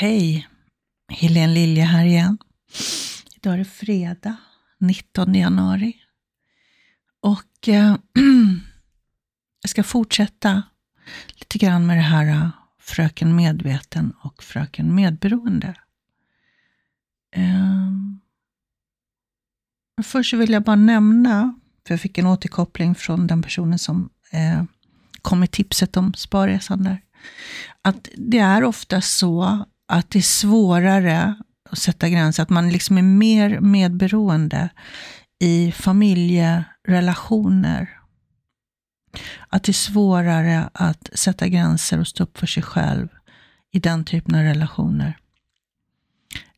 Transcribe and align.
Hej! 0.00 0.48
Helene 1.08 1.54
Lilja 1.54 1.84
här 1.84 2.04
igen. 2.04 2.38
Idag 3.36 3.54
är 3.54 3.58
det 3.58 3.64
fredag, 3.64 4.36
19 4.78 5.34
januari. 5.34 5.96
Och 7.20 7.68
eh, 7.68 7.96
jag 9.62 9.70
ska 9.70 9.82
fortsätta 9.82 10.62
lite 11.28 11.58
grann 11.58 11.86
med 11.86 11.96
det 11.96 12.02
här 12.02 12.26
eh, 12.26 12.48
Fröken 12.78 13.36
Medveten 13.36 14.14
och 14.22 14.42
Fröken 14.42 14.94
Medberoende. 14.94 15.74
Eh, 17.36 17.90
först 20.02 20.32
vill 20.32 20.50
jag 20.52 20.62
bara 20.62 20.76
nämna, 20.76 21.54
för 21.86 21.94
jag 21.94 22.00
fick 22.00 22.18
en 22.18 22.26
återkoppling 22.26 22.94
från 22.94 23.26
den 23.26 23.42
personen 23.42 23.78
som 23.78 24.10
eh, 24.30 24.62
kom 25.22 25.40
med 25.40 25.50
tipset 25.50 25.96
om 25.96 26.14
sparresan 26.14 26.84
där, 26.84 27.02
att 27.82 28.08
det 28.16 28.38
är 28.38 28.64
ofta 28.64 29.00
så 29.00 29.66
att 29.90 30.10
det 30.10 30.18
är 30.18 30.22
svårare 30.22 31.34
att 31.70 31.78
sätta 31.78 32.08
gränser, 32.08 32.42
att 32.42 32.50
man 32.50 32.70
liksom 32.70 32.98
är 32.98 33.02
mer 33.02 33.60
medberoende 33.60 34.68
i 35.40 35.72
familjerelationer. 35.72 37.90
Att 39.48 39.64
det 39.64 39.70
är 39.70 39.74
svårare 39.74 40.70
att 40.72 41.10
sätta 41.14 41.48
gränser 41.48 42.00
och 42.00 42.06
stå 42.06 42.24
upp 42.24 42.38
för 42.38 42.46
sig 42.46 42.62
själv 42.62 43.08
i 43.72 43.78
den 43.78 44.04
typen 44.04 44.34
av 44.34 44.40
relationer 44.40 45.18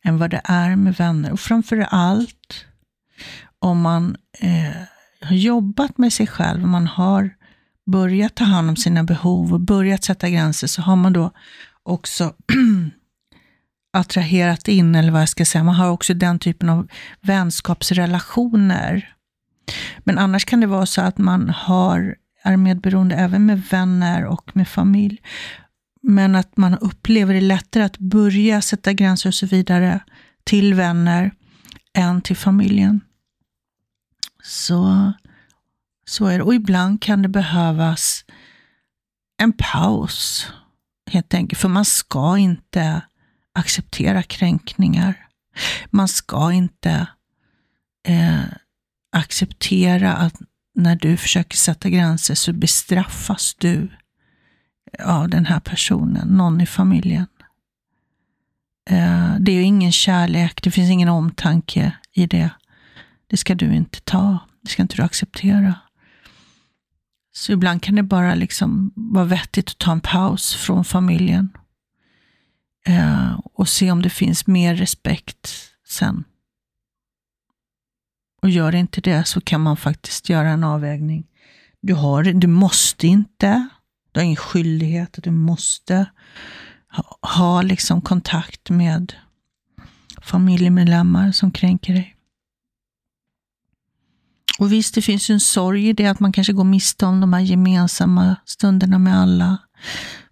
än 0.03 0.17
vad 0.17 0.29
det 0.29 0.41
är 0.43 0.75
med 0.75 0.95
vänner. 0.95 1.31
Och 1.31 1.39
framför 1.39 1.87
allt 1.89 2.65
om 3.59 3.81
man 3.81 4.17
eh, 4.39 4.71
har 5.21 5.35
jobbat 5.35 5.97
med 5.97 6.13
sig 6.13 6.27
själv, 6.27 6.67
man 6.67 6.87
har 6.87 7.35
börjat 7.85 8.35
ta 8.35 8.43
hand 8.43 8.69
om 8.69 8.75
sina 8.75 9.03
behov 9.03 9.53
och 9.53 9.61
börjat 9.61 10.03
sätta 10.03 10.29
gränser, 10.29 10.67
så 10.67 10.81
har 10.81 10.95
man 10.95 11.13
då 11.13 11.31
också 11.83 12.33
attraherat 13.93 14.67
in, 14.67 14.95
eller 14.95 15.11
vad 15.11 15.21
jag 15.21 15.29
ska 15.29 15.45
säga, 15.45 15.63
man 15.63 15.75
har 15.75 15.89
också 15.89 16.13
den 16.13 16.39
typen 16.39 16.69
av 16.69 16.87
vänskapsrelationer. 17.21 19.13
Men 19.99 20.17
annars 20.17 20.45
kan 20.45 20.59
det 20.59 20.67
vara 20.67 20.85
så 20.85 21.01
att 21.01 21.17
man 21.17 21.49
har, 21.49 22.15
är 22.43 22.57
medberoende 22.57 23.15
även 23.15 23.45
med 23.45 23.61
vänner 23.61 24.25
och 24.25 24.55
med 24.55 24.67
familj. 24.67 25.21
Men 26.01 26.35
att 26.35 26.57
man 26.57 26.77
upplever 26.77 27.33
det 27.33 27.41
lättare 27.41 27.83
att 27.83 27.97
börja 27.97 28.61
sätta 28.61 28.93
gränser 28.93 29.29
och 29.29 29.33
så 29.33 29.45
vidare 29.45 29.99
till 30.43 30.73
vänner 30.73 31.31
än 31.93 32.21
till 32.21 32.37
familjen. 32.37 33.01
Så, 34.43 35.13
så 36.05 36.25
är 36.25 36.37
det. 36.37 36.43
Och 36.43 36.55
ibland 36.55 37.01
kan 37.01 37.21
det 37.21 37.29
behövas 37.29 38.25
en 39.37 39.53
paus, 39.53 40.47
helt 41.11 41.33
enkelt. 41.33 41.61
För 41.61 41.69
man 41.69 41.85
ska 41.85 42.37
inte 42.37 43.01
acceptera 43.53 44.23
kränkningar. 44.23 45.27
Man 45.89 46.07
ska 46.07 46.51
inte 46.51 47.07
eh, 48.07 48.43
acceptera 49.11 50.13
att 50.13 50.35
när 50.75 50.95
du 50.95 51.17
försöker 51.17 51.57
sätta 51.57 51.89
gränser 51.89 52.35
så 52.35 52.53
bestraffas 52.53 53.55
du 53.55 53.91
eh, 54.93 55.09
av 55.09 55.29
den 55.29 55.45
här 55.45 55.59
personen, 55.59 56.27
någon 56.27 56.61
i 56.61 56.65
familjen. 56.65 57.27
Eh, 58.89 59.35
det 59.39 59.51
är 59.51 59.55
ju 59.55 59.61
ingen 59.61 59.91
kärlek, 59.91 60.63
det 60.63 60.71
finns 60.71 60.89
ingen 60.89 61.09
omtanke 61.09 61.95
i 62.13 62.25
det. 62.25 62.49
Det 63.27 63.37
ska 63.37 63.55
du 63.55 63.75
inte 63.75 64.01
ta, 64.01 64.39
det 64.61 64.69
ska 64.69 64.81
inte 64.81 64.95
du 64.95 65.03
acceptera. 65.03 65.75
Så 67.35 67.51
ibland 67.51 67.81
kan 67.81 67.95
det 67.95 68.03
bara 68.03 68.35
liksom 68.35 68.91
vara 68.95 69.25
vettigt 69.25 69.69
att 69.69 69.77
ta 69.77 69.91
en 69.91 70.01
paus 70.01 70.55
från 70.55 70.85
familjen 70.85 71.49
eh, 72.87 73.39
och 73.53 73.69
se 73.69 73.91
om 73.91 74.01
det 74.01 74.09
finns 74.09 74.47
mer 74.47 74.75
respekt 74.75 75.53
sen. 75.87 76.23
Och 78.41 78.49
gör 78.49 78.71
det 78.71 78.77
inte 78.77 79.01
det 79.01 79.23
så 79.23 79.41
kan 79.41 79.61
man 79.61 79.77
faktiskt 79.77 80.29
göra 80.29 80.49
en 80.49 80.63
avvägning. 80.63 81.27
Du, 81.81 81.93
har, 81.93 82.23
du 82.23 82.47
måste 82.47 83.07
inte, 83.07 83.67
du 84.11 84.19
har 84.19 84.25
ingen 84.25 84.35
skyldighet, 84.35 85.19
du 85.23 85.31
måste 85.31 86.05
ha, 86.87 87.17
ha 87.21 87.61
liksom 87.61 88.01
kontakt 88.01 88.69
med 88.69 89.13
familjemedlemmar 90.21 91.31
som 91.31 91.51
kränker 91.51 91.93
dig. 91.93 92.15
Och 94.59 94.71
visst, 94.71 94.95
det 94.95 95.01
finns 95.01 95.29
ju 95.29 95.33
en 95.33 95.39
sorg 95.39 95.89
i 95.89 95.93
det 95.93 96.07
att 96.07 96.19
man 96.19 96.31
kanske 96.31 96.53
går 96.53 96.63
miste 96.63 97.05
om 97.05 97.21
de 97.21 97.33
här 97.33 97.41
gemensamma 97.41 98.35
stunderna 98.45 98.99
med 98.99 99.17
alla. 99.17 99.57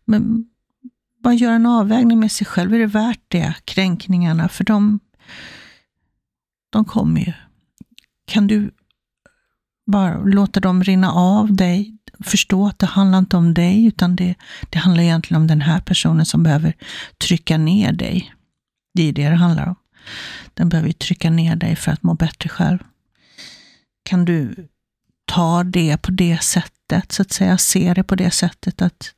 Men 0.06 0.50
bara 1.22 1.34
göra 1.34 1.56
en 1.56 1.66
avvägning 1.66 2.20
med 2.20 2.32
sig 2.32 2.48
själv. 2.48 2.74
Är 2.74 2.80
det 2.80 2.86
värt 2.86 3.24
det? 3.28 3.54
Kränkningarna? 3.66 4.50
För 4.50 4.64
de, 4.64 5.00
de 6.70 6.86
kommer 6.86 7.22
ju. 7.22 7.34
Kan 8.28 8.48
du 8.48 8.72
bara 9.92 10.24
låta 10.24 10.59
dem 10.59 10.84
rinna 10.84 11.12
av 11.12 11.54
dig? 11.56 11.98
Förstå 12.24 12.68
att 12.68 12.80
det 12.80 12.86
handlar 12.86 13.20
inte 13.20 13.38
om 13.38 13.54
dig, 13.54 13.86
utan 13.86 14.16
det, 14.16 14.36
det 14.70 14.80
handlar 14.80 15.04
egentligen 15.04 15.42
om 15.42 15.48
den 15.48 15.62
här 15.62 15.80
personen 15.80 16.26
som 16.26 16.44
behöver 16.44 16.74
trycka 17.18 17.58
ner 17.58 17.92
dig. 17.92 18.34
Det 18.94 19.09
är 19.09 19.14
det 19.14 19.30
det 19.30 19.36
handlar 19.36 19.68
om. 19.68 19.76
Den 20.53 20.70
behöver 20.70 20.92
trycka 20.92 21.30
ner 21.30 21.56
dig 21.56 21.76
för 21.76 21.92
att 21.92 22.03
må 22.03 22.14
bättre 22.14 22.50
själv. 22.50 22.80
Kan 24.03 24.26
du 24.26 24.68
ta 25.26 25.64
det 25.64 25.98
på 25.98 26.12
det 26.12 26.44
sättet, 26.44 27.12
så 27.12 27.22
att 27.22 27.32
säga, 27.32 27.58
se 27.58 27.94
det 27.94 28.03
på 28.03 28.16
det 28.16 28.32
sättet 28.32 28.82
att 28.82 29.14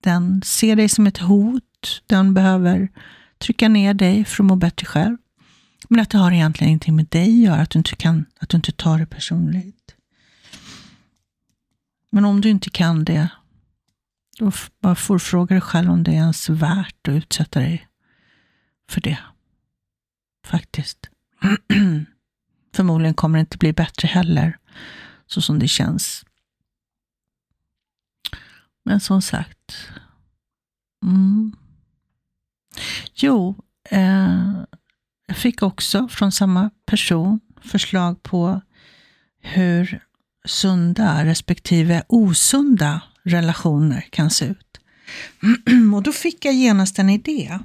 den 0.00 0.42
ser 0.42 0.76
dig 0.76 0.88
som 0.88 1.06
ett 1.06 1.18
hot. 1.18 2.02
Den 2.06 2.34
behöver 2.34 2.88
trycka 3.38 3.68
ner 3.68 3.94
dig 3.94 4.24
för 4.24 4.42
att 4.42 4.46
må 4.46 4.56
bättre 4.56 4.86
själv. 4.86 5.16
Men 5.88 6.00
att 6.00 6.10
det 6.10 6.18
har 6.18 6.32
egentligen 6.32 6.68
ingenting 6.68 6.96
med 6.96 7.06
dig 7.06 7.28
att 7.28 7.50
göra, 7.50 7.60
att 7.60 7.70
du 7.70 7.78
inte, 7.78 7.96
kan, 7.96 8.26
att 8.40 8.48
du 8.48 8.56
inte 8.56 8.72
tar 8.72 8.98
det 8.98 9.06
personligt. 9.06 9.94
Men 12.10 12.24
om 12.24 12.40
du 12.40 12.48
inte 12.48 12.70
kan 12.70 13.04
det, 13.04 13.28
då 14.38 14.52
bara 14.80 14.94
får 14.94 15.14
du 15.14 15.18
fråga 15.18 15.54
dig 15.54 15.60
själv 15.60 15.90
om 15.90 16.04
det 16.04 16.10
är 16.10 16.14
ens 16.14 16.48
värt 16.48 17.08
att 17.08 17.14
utsätta 17.14 17.60
dig 17.60 17.88
för 18.90 19.00
det. 19.00 19.18
Faktiskt. 20.46 20.98
Förmodligen 22.74 23.14
kommer 23.14 23.38
det 23.38 23.40
inte 23.40 23.58
bli 23.58 23.72
bättre 23.72 24.08
heller, 24.08 24.58
så 25.26 25.40
som 25.40 25.58
det 25.58 25.68
känns. 25.68 26.24
Men 28.88 29.00
som 29.00 29.22
sagt. 29.22 29.76
Mm. 31.04 31.56
Jo, 33.14 33.54
eh, 33.90 34.52
jag 35.26 35.36
fick 35.36 35.62
också 35.62 36.08
från 36.08 36.32
samma 36.32 36.70
person 36.86 37.40
förslag 37.62 38.22
på 38.22 38.60
hur 39.42 40.04
sunda 40.44 41.24
respektive 41.24 42.02
osunda 42.08 43.02
relationer 43.22 44.08
kan 44.10 44.30
se 44.30 44.44
ut. 44.44 44.80
Och 45.94 46.02
då 46.02 46.12
fick 46.12 46.44
jag 46.44 46.54
genast 46.54 46.98
en 46.98 47.10
idé. 47.10 47.58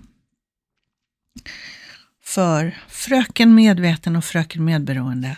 För 2.23 2.77
fröken 2.87 3.55
medveten 3.55 4.15
och 4.15 4.25
fröken 4.25 4.65
medberoende, 4.65 5.37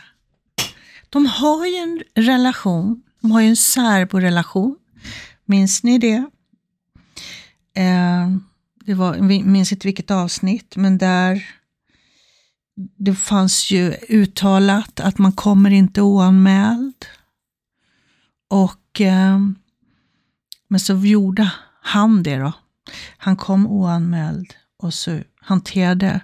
de 1.10 1.26
har 1.26 1.66
ju 1.66 1.76
en 1.76 2.04
relation, 2.16 3.04
de 3.22 3.32
har 3.32 3.42
ju 3.42 3.48
en 3.48 3.58
särborelation 3.58 4.78
Minns 5.46 5.84
ni 5.84 5.98
det? 5.98 6.26
Eh, 7.76 8.30
det 8.86 8.94
var, 8.94 9.16
jag 9.16 9.46
minns 9.46 9.72
inte 9.72 9.88
vilket 9.88 10.12
avsnitt, 10.12 10.76
men 10.76 10.98
där 10.98 11.46
det 12.98 13.16
fanns 13.16 13.72
ju 13.72 13.94
uttalat 14.10 15.00
att 15.00 15.18
man 15.18 15.32
kommer 15.32 15.70
inte 15.70 16.02
oanmäld. 16.02 17.06
Och, 18.50 19.02
eh, 19.02 19.40
men 20.68 20.80
så 20.80 20.94
gjorde 20.94 21.52
han 21.82 22.24
det 22.24 22.38
då. 22.38 22.54
Han 23.18 23.36
kom 23.36 23.68
oanmäld 23.68 24.54
och 24.78 24.94
så 24.94 25.20
hanterade 25.42 26.20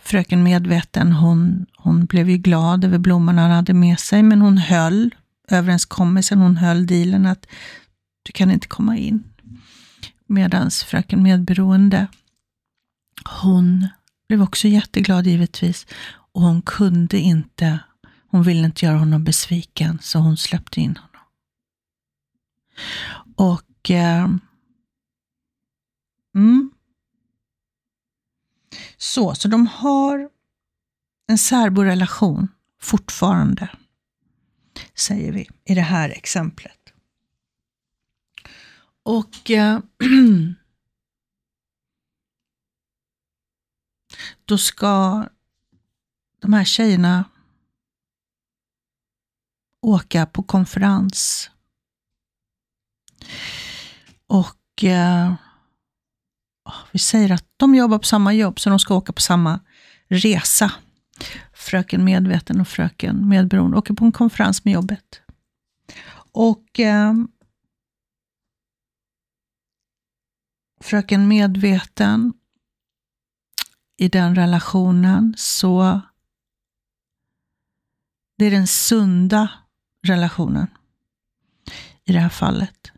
fröken 0.00 0.42
medveten. 0.42 1.12
Hon, 1.12 1.66
hon 1.76 2.06
blev 2.06 2.30
ju 2.30 2.36
glad 2.36 2.84
över 2.84 2.98
blommorna 2.98 3.42
han 3.42 3.50
hade 3.50 3.74
med 3.74 4.00
sig, 4.00 4.22
men 4.22 4.40
hon 4.40 4.58
höll 4.58 5.14
överenskommelsen, 5.48 6.38
hon 6.38 6.56
höll 6.56 6.86
dealen 6.86 7.26
att 7.26 7.46
du 8.22 8.32
kan 8.32 8.50
inte 8.50 8.68
komma 8.68 8.96
in. 8.96 9.24
Medan 10.26 10.70
fröken 10.70 11.22
medberoende, 11.22 12.06
hon 13.42 13.88
blev 14.28 14.42
också 14.42 14.68
jätteglad 14.68 15.26
givetvis. 15.26 15.86
Och 16.32 16.42
hon 16.42 16.62
kunde 16.62 17.18
inte, 17.18 17.78
hon 18.28 18.42
ville 18.42 18.64
inte 18.66 18.86
göra 18.86 18.98
honom 18.98 19.24
besviken, 19.24 19.98
så 20.02 20.18
hon 20.18 20.36
släppte 20.36 20.80
in 20.80 20.96
honom. 20.96 21.08
Och 23.36 23.90
eh, 23.90 24.28
mm, 26.34 26.70
så, 28.96 29.34
så 29.34 29.48
de 29.48 29.66
har 29.66 30.30
en 31.26 31.38
särborelation 31.38 32.48
fortfarande, 32.80 33.68
säger 34.94 35.32
vi 35.32 35.48
i 35.64 35.74
det 35.74 35.80
här 35.80 36.10
exemplet. 36.10 36.77
Och 39.08 39.50
eh, 39.50 39.78
då 44.44 44.58
ska 44.58 45.26
de 46.40 46.52
här 46.52 46.64
tjejerna 46.64 47.24
åka 49.82 50.26
på 50.26 50.42
konferens. 50.42 51.50
Och 54.26 54.84
eh, 54.84 55.34
vi 56.92 56.98
säger 56.98 57.32
att 57.32 57.46
de 57.56 57.74
jobbar 57.74 57.98
på 57.98 58.04
samma 58.04 58.32
jobb, 58.32 58.60
så 58.60 58.70
de 58.70 58.78
ska 58.78 58.94
åka 58.94 59.12
på 59.12 59.20
samma 59.20 59.60
resa. 60.08 60.72
Fröken 61.52 62.04
Medveten 62.04 62.60
och 62.60 62.68
Fröken 62.68 63.28
Medberoende 63.28 63.76
åker 63.76 63.94
på 63.94 64.04
en 64.04 64.12
konferens 64.12 64.64
med 64.64 64.74
jobbet. 64.74 65.20
Och 66.32 66.80
eh, 66.80 67.14
Fröken 70.80 71.28
Medveten 71.28 72.32
i 73.98 74.08
den 74.08 74.34
relationen 74.34 75.34
så 75.36 76.00
det 78.38 78.44
är 78.44 78.50
den 78.50 78.66
sunda 78.66 79.50
relationen 80.06 80.66
i 82.04 82.12
det 82.12 82.20
här 82.20 82.28
fallet. 82.28 82.92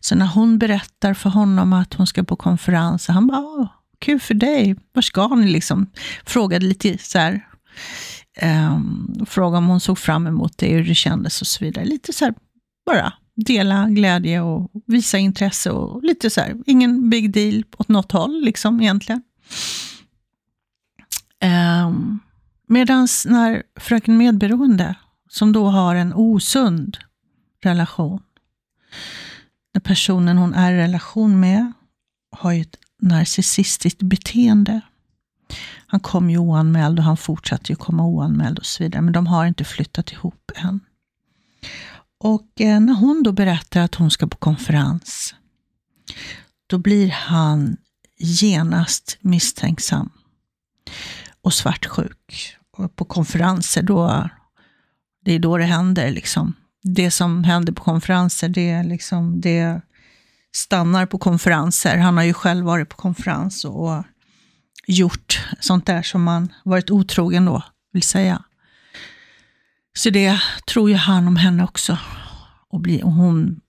Så 0.00 0.14
när 0.14 0.26
hon 0.26 0.58
berättar 0.58 1.14
för 1.14 1.30
honom 1.30 1.72
att 1.72 1.94
hon 1.94 2.06
ska 2.06 2.24
på 2.24 2.36
konferens, 2.36 3.08
han 3.08 3.26
bara, 3.26 3.68
kul 3.98 4.20
för 4.20 4.34
dig, 4.34 4.76
var 4.92 5.02
ska 5.02 5.28
ni 5.28 5.48
liksom? 5.50 5.90
Frågade 6.24 6.66
lite 6.66 6.98
så 6.98 7.18
här, 7.18 7.48
ehm, 8.36 9.14
um, 9.18 9.26
frågade 9.26 9.58
om 9.58 9.66
hon 9.66 9.80
såg 9.80 9.98
fram 9.98 10.26
emot 10.26 10.58
det, 10.58 10.68
hur 10.72 10.84
det 10.84 10.94
kändes 10.94 11.40
och 11.40 11.46
så 11.46 11.64
vidare. 11.64 11.84
Lite 11.84 12.12
så 12.12 12.24
här, 12.24 12.34
bara 12.86 13.12
dela 13.46 13.88
glädje 13.88 14.40
och 14.40 14.70
visa 14.86 15.18
intresse 15.18 15.70
och 15.70 16.02
lite 16.02 16.30
så 16.30 16.40
här, 16.40 16.56
ingen 16.66 17.10
big 17.10 17.32
deal 17.32 17.64
åt 17.76 17.88
något 17.88 18.12
håll 18.12 18.40
liksom 18.44 18.80
egentligen. 18.80 19.22
Ehm, 21.40 21.86
um, 21.86 22.20
Medan 22.70 23.08
när 23.26 23.62
fröken 23.76 24.16
Medberoende, 24.16 24.94
som 25.28 25.52
då 25.52 25.68
har 25.68 25.94
en 25.94 26.12
osund 26.14 26.98
relation, 27.62 28.22
när 29.74 29.80
personen 29.80 30.38
hon 30.38 30.54
är 30.54 30.72
i 30.72 30.76
relation 30.76 31.40
med 31.40 31.72
har 32.36 32.52
ju 32.52 32.60
ett 32.60 32.76
narcissistiskt 33.02 34.02
beteende. 34.02 34.80
Han 35.86 36.00
kom 36.00 36.30
ju 36.30 36.38
oanmäld 36.38 36.98
och 36.98 37.04
han 37.04 37.16
fortsatte 37.16 37.72
ju 37.72 37.76
komma 37.76 38.06
oanmäld 38.06 38.58
och 38.58 38.66
så 38.66 38.82
vidare, 38.82 39.02
men 39.02 39.12
de 39.12 39.26
har 39.26 39.46
inte 39.46 39.64
flyttat 39.64 40.12
ihop 40.12 40.50
än. 40.54 40.80
Och 42.20 42.60
eh, 42.60 42.80
när 42.80 42.94
hon 42.94 43.22
då 43.22 43.32
berättar 43.32 43.80
att 43.80 43.94
hon 43.94 44.10
ska 44.10 44.26
på 44.26 44.36
konferens, 44.36 45.34
då 46.66 46.78
blir 46.78 47.10
han 47.10 47.76
genast 48.18 49.18
misstänksam 49.20 50.10
och 51.42 51.54
svartsjuk. 51.54 52.56
Och 52.76 52.96
på 52.96 53.04
konferenser, 53.04 53.82
då, 53.82 54.28
det 55.24 55.32
är 55.32 55.38
då 55.38 55.56
det 55.56 55.64
händer. 55.64 56.10
Liksom. 56.10 56.54
Det 56.82 57.10
som 57.10 57.44
händer 57.44 57.72
på 57.72 57.84
konferenser, 57.84 58.48
det, 58.48 58.82
liksom, 58.82 59.40
det 59.40 59.80
stannar 60.56 61.06
på 61.06 61.18
konferenser. 61.18 61.96
Han 61.96 62.16
har 62.16 62.24
ju 62.24 62.32
själv 62.32 62.64
varit 62.64 62.88
på 62.88 62.96
konferens 62.96 63.64
och 63.64 64.04
gjort 64.86 65.46
sånt 65.60 65.86
där 65.86 66.02
som 66.02 66.22
man 66.22 66.52
varit 66.64 66.90
otrogen 66.90 67.44
då, 67.44 67.62
vill 67.92 68.02
säga. 68.02 68.42
Så 69.98 70.10
det 70.10 70.40
tror 70.66 70.90
ju 70.90 70.96
han 70.96 71.28
om 71.28 71.36
henne 71.36 71.64
också. 71.64 71.98
Och, 72.68 72.80
bli, 72.80 73.02
och 73.02 73.12
hon, 73.12 73.60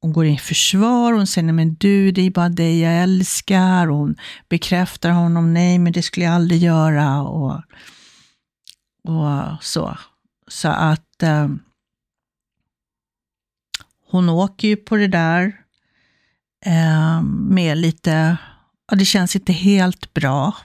hon 0.00 0.12
går 0.12 0.24
in 0.24 0.34
i 0.34 0.38
försvar, 0.38 1.12
hon 1.12 1.26
säger, 1.26 1.46
nej 1.46 1.54
men 1.54 1.74
du, 1.74 2.12
det 2.12 2.22
är 2.22 2.30
bara 2.30 2.48
dig 2.48 2.80
jag 2.80 3.02
älskar. 3.02 3.90
Och 3.90 3.96
hon 3.96 4.16
bekräftar 4.48 5.10
honom, 5.10 5.54
nej 5.54 5.78
men 5.78 5.92
det 5.92 6.02
skulle 6.02 6.26
jag 6.26 6.34
aldrig 6.34 6.62
göra. 6.62 7.22
Och, 7.22 7.62
och 9.04 9.64
så. 9.64 9.98
Så 10.48 10.68
att 10.68 11.22
eh, 11.22 11.48
hon 14.10 14.28
åker 14.28 14.68
ju 14.68 14.76
på 14.76 14.96
det 14.96 15.08
där 15.08 15.60
eh, 16.66 17.22
med 17.22 17.78
lite, 17.78 18.36
ja 18.90 18.96
det 18.96 19.04
känns 19.04 19.36
inte 19.36 19.52
helt 19.52 20.14
bra. 20.14 20.56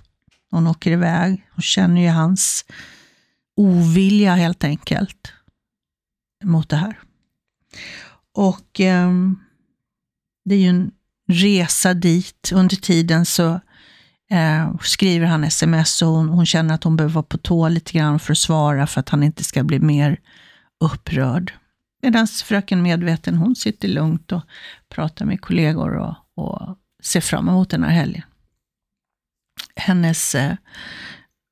Hon 0.51 0.67
åker 0.67 0.91
iväg. 0.91 1.47
Hon 1.51 1.61
känner 1.61 2.01
ju 2.01 2.09
hans 2.09 2.65
ovilja 3.55 4.35
helt 4.35 4.63
enkelt 4.63 5.33
mot 6.43 6.69
det 6.69 6.75
här. 6.75 6.99
Och 8.33 8.79
eh, 8.79 9.11
det 10.45 10.55
är 10.55 10.59
ju 10.59 10.69
en 10.69 10.91
resa 11.27 11.93
dit. 11.93 12.51
Under 12.53 12.75
tiden 12.75 13.25
så 13.25 13.59
eh, 14.31 14.77
skriver 14.81 15.25
han 15.25 15.43
sms 15.43 16.01
och 16.01 16.07
hon, 16.07 16.29
hon, 16.29 16.45
känner 16.45 16.75
att 16.75 16.83
hon 16.83 16.95
behöver 16.95 17.13
vara 17.13 17.23
på 17.23 17.37
tå 17.37 17.67
lite 17.69 17.93
grann 17.93 18.19
för 18.19 18.31
att 18.31 18.37
svara 18.37 18.87
för 18.87 18.99
att 18.99 19.09
han 19.09 19.23
inte 19.23 19.43
ska 19.43 19.63
bli 19.63 19.79
mer 19.79 20.19
upprörd. 20.83 21.53
Medan 22.01 22.27
fröken 22.27 22.81
Medveten, 22.81 23.35
hon 23.35 23.55
sitter 23.55 23.87
lugnt 23.87 24.31
och 24.31 24.41
pratar 24.89 25.25
med 25.25 25.41
kollegor 25.41 25.97
och, 25.97 26.15
och 26.35 26.77
ser 27.03 27.21
fram 27.21 27.49
emot 27.49 27.69
den 27.69 27.83
här 27.83 27.91
helgen. 27.91 28.23
Hennes 29.75 30.35
eh, 30.35 30.55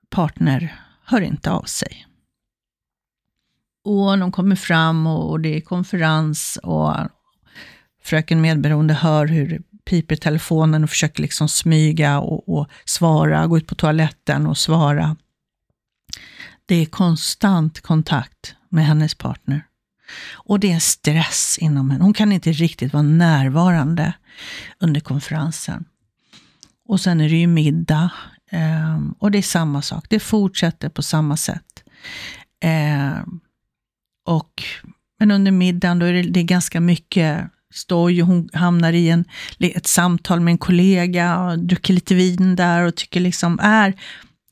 partner 0.10 0.83
hör 1.06 1.22
inte 1.22 1.52
av 1.52 1.64
sig. 1.64 2.08
Och 3.86 4.18
de 4.18 4.32
kommer 4.32 4.56
fram 4.56 5.08
och, 5.08 5.40
det 5.40 5.58
är 5.58 5.62
konferens 5.62 6.60
och 6.64 6.96
fröken 8.04 8.42
Medberoende 8.42 8.94
hör 8.94 9.28
hur 9.28 9.50
det 9.50 9.60
piper 9.86 10.16
i 10.16 10.18
telefonen 10.18 10.84
och 10.84 10.90
försöker 10.90 11.22
liksom 11.22 11.50
smyga 11.50 12.20
och, 12.20 12.50
och 12.50 12.68
svara, 12.86 13.48
gå 13.48 13.58
ut 13.58 13.68
på 13.68 13.76
toaletten 13.76 14.48
och 14.48 14.58
svara. 14.58 15.16
Det 16.66 16.76
är 16.76 16.86
konstant 16.86 17.82
kontakt 17.82 18.56
med 18.70 18.86
hennes 18.86 19.16
partner. 19.16 19.66
Och 20.32 20.60
det 20.60 20.72
är 20.72 20.80
stress 20.80 21.58
inom 21.62 21.90
henne. 21.90 22.04
Hon 22.04 22.14
kan 22.14 22.32
inte 22.32 22.52
riktigt 22.52 22.94
vara 22.94 23.04
närvarande 23.04 24.14
under 24.80 25.02
konferensen. 25.02 25.86
Och 26.86 27.00
sen 27.00 27.22
är 27.22 27.30
det 27.30 27.36
ju 27.36 27.48
middag. 27.48 28.12
Eh, 28.54 29.00
och 29.20 29.32
det 29.32 29.38
är 29.38 29.42
samma 29.42 29.82
sak. 29.82 30.06
Det 30.10 30.20
fortsätter 30.20 30.90
på 30.90 31.02
samma 31.02 31.38
sätt. 31.38 31.84
Eh, 32.64 33.24
och, 34.26 34.64
men 35.20 35.32
under 35.32 35.52
middagen 35.52 36.00
då 36.00 36.06
är 36.06 36.14
det, 36.14 36.22
det 36.22 36.40
är 36.40 36.44
ganska 36.44 36.80
mycket 36.80 37.50
stoj 37.74 38.22
och 38.22 38.28
hon 38.28 38.50
hamnar 38.54 38.94
i 38.94 39.10
en, 39.10 39.26
ett 39.60 39.88
samtal 39.88 40.40
med 40.40 40.52
en 40.52 40.58
kollega 40.58 41.40
och 41.40 41.60
dricker 41.60 41.94
lite 41.94 42.16
vin 42.16 42.56
där 42.56 42.84
och 42.84 42.96
tycker 42.96 43.20
liksom 43.20 43.60
är, 43.62 43.94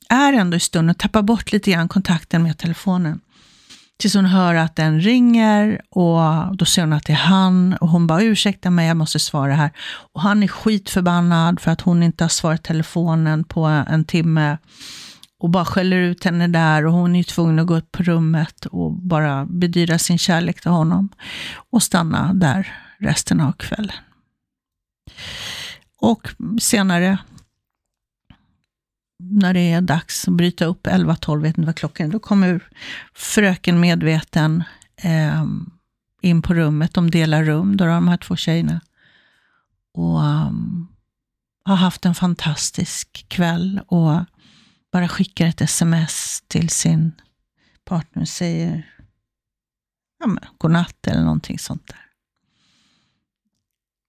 är 0.10 0.34
ändå 0.34 0.58
i 0.58 0.60
stunden, 0.60 0.96
tappar 0.96 1.22
bort 1.22 1.52
lite 1.52 1.72
grann 1.72 1.88
kontakten 1.88 2.44
med 2.44 2.58
telefonen. 2.58 3.20
Tills 4.02 4.16
hon 4.16 4.26
hör 4.26 4.56
att 4.56 4.76
den 4.76 5.02
ringer 5.02 5.82
och 5.90 6.58
då 6.58 6.66
ser 6.66 6.82
hon 6.82 6.94
att 6.94 7.06
det 7.06 7.14
är 7.14 7.18
han 7.18 7.74
och 7.74 7.90
hon 7.90 8.08
bara 8.08 8.22
ursäkta 8.24 8.70
mig, 8.70 8.88
jag 8.88 8.98
måste 8.98 9.20
svara 9.20 9.56
här. 9.56 9.72
Och 10.14 10.22
han 10.22 10.44
är 10.44 10.48
skitförbannad 10.48 11.60
för 11.60 11.72
att 11.72 11.82
hon 11.82 12.04
inte 12.04 12.24
har 12.24 12.30
svarat 12.30 12.64
telefonen 12.64 13.44
på 13.44 13.66
en 13.66 14.06
timme 14.06 14.58
och 15.40 15.50
bara 15.50 15.66
skäller 15.66 15.98
ut 15.98 16.24
henne 16.24 16.48
där 16.48 16.86
och 16.86 16.94
hon 16.94 17.16
är 17.16 17.24
tvungen 17.24 17.60
att 17.60 17.68
gå 17.68 17.76
upp 17.76 17.92
på 17.92 18.04
rummet 18.04 18.66
och 18.66 18.92
bara 18.94 19.46
bedyra 19.46 20.00
sin 20.00 20.18
kärlek 20.18 20.62
till 20.62 20.72
honom 20.72 21.10
och 21.72 21.84
stanna 21.84 22.34
där 22.34 22.74
resten 22.98 23.42
av 23.42 23.52
kvällen. 23.52 23.96
Och 26.00 26.30
senare, 26.62 27.18
när 29.32 29.54
det 29.54 29.72
är 29.72 29.82
dags 29.82 30.28
att 30.28 30.34
bryta 30.34 30.66
upp 30.66 30.88
11-12, 30.88 31.42
vet 31.42 31.58
inte 31.58 31.66
vad 31.66 31.76
klockan 31.76 32.08
är, 32.08 32.12
då 32.12 32.20
kommer 32.20 32.70
fröken 33.14 33.80
medveten 33.80 34.64
eh, 34.96 35.46
in 36.22 36.42
på 36.42 36.54
rummet. 36.54 36.94
De 36.94 37.12
delar 37.12 37.44
rum, 37.44 37.78
då 37.78 37.86
de 37.86 38.08
här 38.08 38.18
två 38.18 38.36
tjejerna. 38.36 38.82
Och 39.94 40.20
um, 40.20 40.88
har 41.64 41.76
haft 41.76 42.06
en 42.06 42.16
fantastisk 42.16 43.26
kväll 43.28 43.82
och 43.88 44.26
bara 44.92 45.08
skickar 45.08 45.48
ett 45.48 45.62
sms 45.62 46.44
till 46.48 46.70
sin 46.70 47.12
partner 47.86 48.22
och 48.22 48.30
säger 48.30 48.90
ja, 50.20 50.28
men, 50.28 50.44
godnatt 50.58 51.08
eller 51.08 51.24
någonting 51.24 51.60
sånt 51.60 51.88
där. 51.88 52.06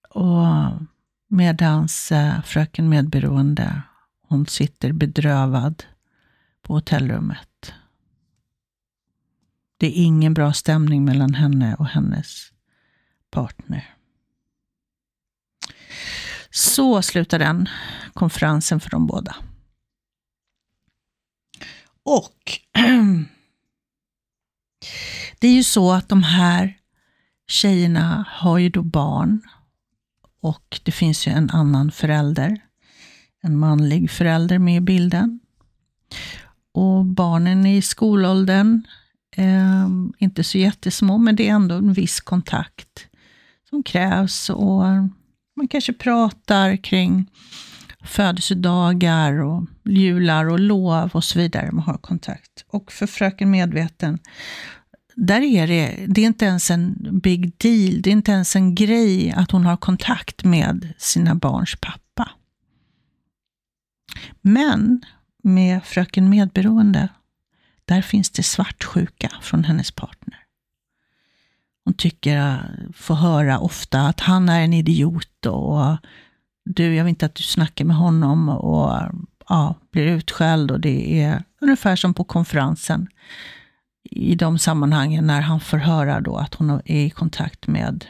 Och 0.08 0.46
medans 1.28 2.12
eh, 2.12 2.42
fröken 2.42 2.88
medberoende, 2.88 3.82
hon 4.32 4.46
sitter 4.46 4.92
bedrövad 4.92 5.84
på 6.62 6.74
hotellrummet. 6.74 7.72
Det 9.76 9.86
är 9.86 10.04
ingen 10.04 10.34
bra 10.34 10.52
stämning 10.52 11.04
mellan 11.04 11.34
henne 11.34 11.74
och 11.74 11.86
hennes 11.86 12.52
partner. 13.30 13.94
Så 16.50 17.02
slutar 17.02 17.38
den 17.38 17.68
konferensen 18.14 18.80
för 18.80 18.90
de 18.90 19.06
båda. 19.06 19.36
Och 22.02 22.58
det 25.38 25.48
är 25.48 25.54
ju 25.54 25.64
så 25.64 25.92
att 25.92 26.08
de 26.08 26.22
här 26.22 26.78
tjejerna 27.46 28.26
har 28.28 28.58
ju 28.58 28.68
då 28.68 28.82
barn 28.82 29.40
och 30.40 30.80
det 30.82 30.92
finns 30.92 31.26
ju 31.26 31.32
en 31.32 31.50
annan 31.50 31.90
förälder 31.90 32.71
en 33.42 33.58
manlig 33.58 34.10
förälder 34.10 34.58
med 34.58 34.76
i 34.76 34.80
bilden. 34.80 35.40
Och 36.72 37.04
barnen 37.04 37.66
i 37.66 37.82
skolåldern, 37.82 38.82
eh, 39.36 39.88
inte 40.18 40.44
så 40.44 40.58
jättesmå, 40.58 41.18
men 41.18 41.36
det 41.36 41.48
är 41.48 41.52
ändå 41.52 41.74
en 41.74 41.92
viss 41.92 42.20
kontakt 42.20 43.06
som 43.70 43.82
krävs. 43.82 44.50
Och 44.50 44.82
man 45.56 45.68
kanske 45.70 45.92
pratar 45.92 46.76
kring 46.76 47.26
födelsedagar 48.04 49.32
och 49.32 49.66
jular 49.84 50.48
och 50.48 50.60
lov 50.60 51.10
och 51.12 51.24
så 51.24 51.38
vidare. 51.38 51.72
Man 51.72 51.84
har 51.84 51.98
kontakt. 51.98 52.64
Och 52.68 52.92
för 52.92 53.06
Fröken 53.06 53.50
Medveten, 53.50 54.18
där 55.14 55.40
är 55.40 55.66
det, 55.66 56.06
det 56.08 56.20
är 56.20 56.26
inte 56.26 56.44
ens 56.44 56.70
en 56.70 57.08
big 57.22 57.52
deal, 57.56 58.02
det 58.02 58.10
är 58.10 58.12
inte 58.12 58.32
ens 58.32 58.56
en 58.56 58.74
grej 58.74 59.32
att 59.36 59.50
hon 59.50 59.64
har 59.64 59.76
kontakt 59.76 60.44
med 60.44 60.92
sina 60.98 61.34
barns 61.34 61.76
pappa. 61.80 62.02
Men 64.40 65.04
med 65.42 65.84
Fröken 65.84 66.30
Medberoende, 66.30 67.08
där 67.84 68.02
finns 68.02 68.30
det 68.30 68.42
svartsjuka 68.42 69.30
från 69.40 69.64
hennes 69.64 69.90
partner. 69.90 70.38
Hon 71.84 71.94
tycker, 71.94 72.62
får 72.94 73.14
höra 73.14 73.58
ofta 73.58 74.00
att 74.00 74.20
han 74.20 74.48
är 74.48 74.60
en 74.60 74.72
idiot 74.72 75.46
och 75.46 75.96
du, 76.64 76.94
jag 76.94 77.04
vill 77.04 77.10
inte 77.10 77.26
att 77.26 77.34
du 77.34 77.42
snackar 77.42 77.84
med 77.84 77.96
honom 77.96 78.48
och 78.48 79.00
ja, 79.48 79.74
blir 79.90 80.06
utskälld 80.06 80.70
och 80.70 80.80
det 80.80 81.22
är 81.22 81.44
ungefär 81.60 81.96
som 81.96 82.14
på 82.14 82.24
konferensen 82.24 83.08
i 84.04 84.34
de 84.34 84.58
sammanhangen 84.58 85.26
när 85.26 85.40
han 85.40 85.60
får 85.60 85.78
höra 85.78 86.20
då 86.20 86.36
att 86.36 86.54
hon 86.54 86.70
är 86.70 87.04
i 87.06 87.10
kontakt 87.10 87.66
med 87.66 88.04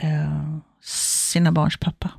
eh, 0.00 0.58
sina 0.82 1.52
barns 1.52 1.76
pappa. 1.76 2.10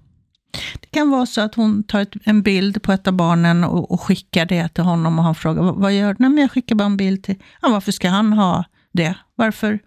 Det 0.80 0.88
kan 0.92 1.10
vara 1.10 1.26
så 1.26 1.42
att 1.42 1.56
hon 1.56 1.84
tar 1.84 2.02
ett, 2.02 2.14
en 2.24 2.42
bild 2.42 2.84
på 2.84 2.92
ett 2.92 3.08
av 3.08 3.14
barnen 3.14 3.64
och, 3.64 3.92
och, 3.92 4.02
skickar 4.02 4.46
det 4.46 4.70
till 4.70 4.84
honom 4.84 5.20
och 5.20 5.26
han 5.26 5.36
frågar, 5.36 5.62
vad 5.62 5.94
gör 5.94 6.14
du? 6.14 6.16
Nej, 6.20 6.30
men 6.30 6.42
jag 6.42 6.52
skickar 6.52 6.76
bara 6.76 6.86
en 6.86 6.98
bild 6.98 7.24
till, 7.24 7.36
ja, 7.62 7.70
varför 7.70 7.92
ska 7.92 8.10
han 8.10 8.34
ha 8.34 8.64
det? 8.92 9.16
Varför? 9.36 9.80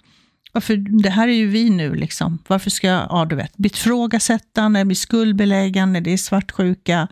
Varför, 0.53 0.77
det 1.03 1.11
här 1.11 1.29
är 1.29 1.33
ju 1.33 1.47
vi 1.47 1.71
nu, 1.71 1.95
liksom. 1.95 2.39
varför 2.47 2.71
ska 2.71 2.87
jag, 2.87 3.07
ja 3.11 3.25
du 3.25 3.37
vet, 3.37 3.57
bli 3.57 3.71
ifrågasättande, 3.71 4.85
bli 4.85 4.95
skuldbeläggande, 4.95 6.01
det 6.01 6.13
är 6.13 6.17
svartsjuka, 6.17 7.09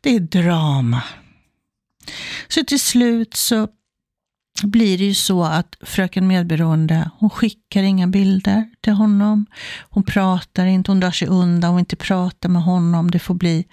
det 0.00 0.16
är 0.16 0.20
drama. 0.20 1.02
Så 2.48 2.64
till 2.64 2.80
slut 2.80 3.34
så 3.34 3.68
blir 4.62 4.98
det 4.98 5.04
ju 5.04 5.14
så 5.14 5.44
att 5.44 5.76
fröken 5.80 6.26
Medberoende, 6.26 7.10
hon 7.18 7.30
skickar 7.30 7.82
inga 7.82 8.06
bilder 8.06 8.70
till 8.80 8.92
honom. 8.92 9.46
Hon 9.90 10.02
pratar 10.02 10.66
inte, 10.66 10.90
hon 10.90 11.00
drar 11.00 11.10
sig 11.10 11.28
undan, 11.28 11.70
hon 11.70 11.80
inte 11.80 11.96
pratar 11.96 12.48
med 12.48 12.62
honom. 12.62 13.10
Det 13.10 13.18
får 13.18 13.34
bli 13.34 13.64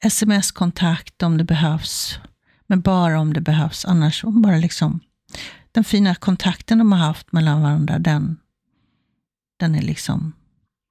sms-kontakt 0.00 1.22
om 1.22 1.38
det 1.38 1.44
behövs. 1.44 2.18
Men 2.66 2.80
bara 2.80 3.20
om 3.20 3.32
det 3.32 3.40
behövs, 3.40 3.84
annars 3.84 4.22
hon 4.24 4.42
bara 4.42 4.56
liksom 4.56 5.00
den 5.72 5.84
fina 5.84 6.14
kontakten 6.14 6.78
de 6.78 6.92
har 6.92 6.98
haft 6.98 7.32
mellan 7.32 7.62
varandra, 7.62 7.98
den, 7.98 8.36
den 9.56 9.74
är 9.74 9.82
liksom 9.82 10.32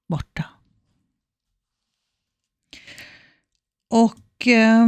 borta. 0.08 0.44
Och 3.90 4.48
eh, 4.48 4.86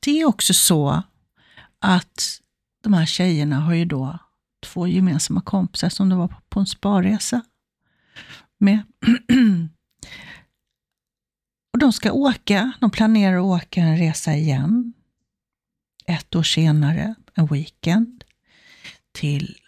det 0.00 0.20
är 0.20 0.24
också 0.24 0.54
så 0.54 1.02
att 1.78 2.40
de 2.82 2.92
här 2.92 3.06
tjejerna 3.06 3.60
har 3.60 3.74
ju 3.74 3.84
då 3.84 4.18
två 4.62 4.86
gemensamma 4.86 5.40
kompisar 5.40 5.88
som 5.88 6.08
de 6.08 6.18
var 6.18 6.34
på 6.48 6.60
en 6.60 6.66
sparresa 6.66 7.42
med. 8.58 8.82
Och 11.72 11.78
de 11.78 11.92
ska 11.92 12.12
åka, 12.12 12.72
de 12.80 12.90
planerar 12.90 13.36
att 13.36 13.62
åka 13.62 13.80
en 13.80 13.98
resa 13.98 14.34
igen. 14.34 14.92
Ett 16.06 16.34
år 16.34 16.42
senare, 16.42 17.14
en 17.34 17.46
weekend, 17.46 18.24
till 19.12 19.58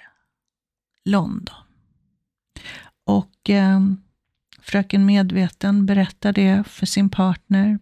London. 1.05 1.55
Och 3.05 3.51
eh, 3.51 3.81
fröken 4.61 5.07
Medveten 5.07 5.87
berättar 5.87 6.33
det 6.33 6.65
för 6.65 6.87
sin 6.87 7.11
partner. 7.11 7.79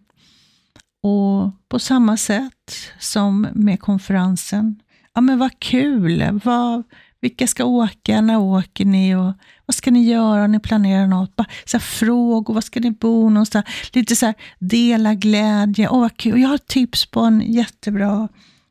Och 1.05 1.51
på 1.69 1.79
samma 1.79 2.17
sätt 2.17 2.71
som 2.99 3.47
med 3.53 3.79
konferensen. 3.79 4.79
Ja 5.13 5.21
men 5.21 5.39
vad 5.39 5.59
kul! 5.59 6.39
Vad, 6.43 6.83
vilka 7.21 7.47
ska 7.47 7.65
åka? 7.65 8.21
När 8.21 8.37
åker 8.37 8.85
ni? 8.85 9.15
Och 9.15 9.33
vad 9.65 9.75
ska 9.75 9.91
ni 9.91 10.03
göra? 10.03 10.47
Ni 10.47 10.59
planerar 10.59 11.07
något? 11.07 11.35
Bara, 11.35 11.47
så 11.65 11.77
här, 11.77 11.81
frågor, 11.81 12.53
var 12.53 12.61
ska 12.61 12.79
ni 12.79 12.91
bo 12.91 13.29
någonstans? 13.29 13.65
Lite 13.93 14.15
så 14.15 14.25
här, 14.25 14.35
dela 14.59 15.13
glädje. 15.13 15.89
Åh 15.89 15.99
vad 15.99 16.17
kul! 16.17 16.41
Jag 16.41 16.49
har 16.49 16.57
tips 16.57 17.05
på 17.05 17.19
en 17.19 17.41
jättebra 17.41 18.27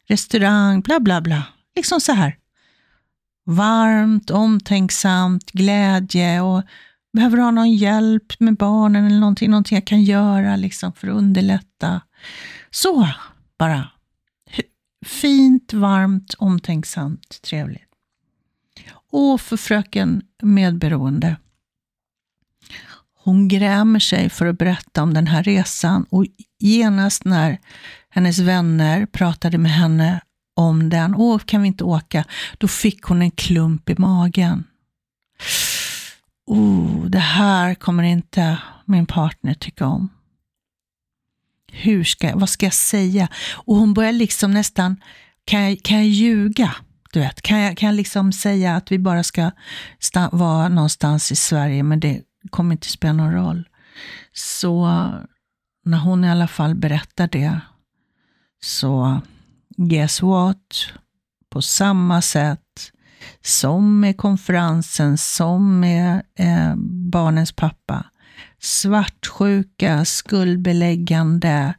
restaurang. 0.09 0.81
Bla 0.81 1.01
bla 1.01 1.21
bla. 1.21 1.43
Liksom 1.77 2.01
så 2.01 2.13
här. 2.13 2.37
Varmt, 3.47 4.31
omtänksamt, 4.31 5.51
glädje 5.51 6.41
och 6.41 6.63
behöver 7.13 7.39
ha 7.39 7.51
någon 7.51 7.73
hjälp 7.73 8.41
med 8.41 8.57
barnen 8.57 9.07
eller 9.07 9.21
någonting, 9.21 9.51
någonting 9.51 9.77
jag 9.77 9.87
kan 9.87 10.03
göra 10.03 10.57
liksom 10.57 10.93
för 10.93 11.09
att 11.09 11.15
underlätta. 11.15 12.01
Så, 12.71 13.09
bara. 13.59 13.91
Fint, 15.07 15.73
varmt, 15.73 16.35
omtänksamt, 16.39 17.43
trevligt. 17.43 17.89
Och 19.11 19.41
för 19.41 19.57
fröken 19.57 20.23
Medberoende. 20.43 21.37
Hon 23.25 23.49
grämer 23.49 23.99
sig 23.99 24.31
för 24.31 24.47
att 24.47 24.59
berätta 24.59 25.03
om 25.03 25.15
den 25.15 25.27
här 25.27 25.43
resan 25.43 26.07
och 26.11 26.27
genast 26.59 27.25
när 27.25 27.59
hennes 28.09 28.39
vänner 28.39 29.07
pratade 29.07 29.59
med 29.59 29.73
henne 29.73 30.21
om 30.55 30.91
den, 30.91 31.15
åh, 31.15 31.39
kan 31.39 31.63
vi 31.63 31.69
inte 31.69 31.85
åka? 31.85 32.25
Då 32.59 32.69
fick 32.69 33.03
hon 33.03 33.23
en 33.23 33.31
klump 33.31 33.91
i 33.91 33.95
magen. 33.99 34.65
Oh, 36.47 37.05
det 37.05 37.19
här 37.19 37.75
kommer 37.75 38.03
inte 38.03 38.59
min 38.85 39.07
partner 39.07 39.55
tycka 39.55 39.87
om. 39.87 40.09
Hur 41.75 42.05
ska, 42.05 42.37
vad 42.37 42.49
ska 42.49 42.67
jag 42.67 42.75
säga? 42.75 43.29
Och 43.55 43.77
hon 43.77 43.95
börjar 43.95 44.13
liksom 44.13 44.51
nästan, 44.51 44.97
kan 45.45 45.63
jag, 45.63 45.83
kan 45.83 45.97
jag 45.97 46.07
ljuga? 46.07 46.75
Du 47.13 47.21
vet, 47.21 47.43
kan 47.43 47.59
jag, 47.59 47.77
kan 47.77 47.87
jag 47.87 47.97
liksom 47.97 48.33
säga 48.33 48.77
att 48.77 48.93
vi 48.93 48.99
bara 48.99 49.23
ska 49.23 49.51
vara 50.33 50.69
någonstans 50.69 51.33
i 51.33 51.37
Sverige, 51.37 51.83
men 51.83 52.01
det 52.01 52.23
kommer 52.51 52.73
inte 52.75 52.91
spela 52.91 53.13
någon 53.13 53.33
roll. 53.33 53.69
Så 54.33 54.85
när 55.85 55.99
hon 55.99 56.25
i 56.25 56.31
alla 56.31 56.49
fall 56.49 56.75
berättar 56.75 57.29
det, 57.29 57.61
så 58.63 59.21
guess 59.77 60.23
what? 60.23 60.87
På 61.51 61.63
samma 61.63 62.23
sätt 62.23 62.91
som 63.43 64.01
med 64.01 64.17
konferensen, 64.17 65.19
som 65.19 65.81
med 65.81 66.23
eh, 66.39 66.75
barnens 67.11 67.53
pappa. 67.53 68.05
Svartsjuka, 68.65 70.05
skuldbeläggande 70.05 71.75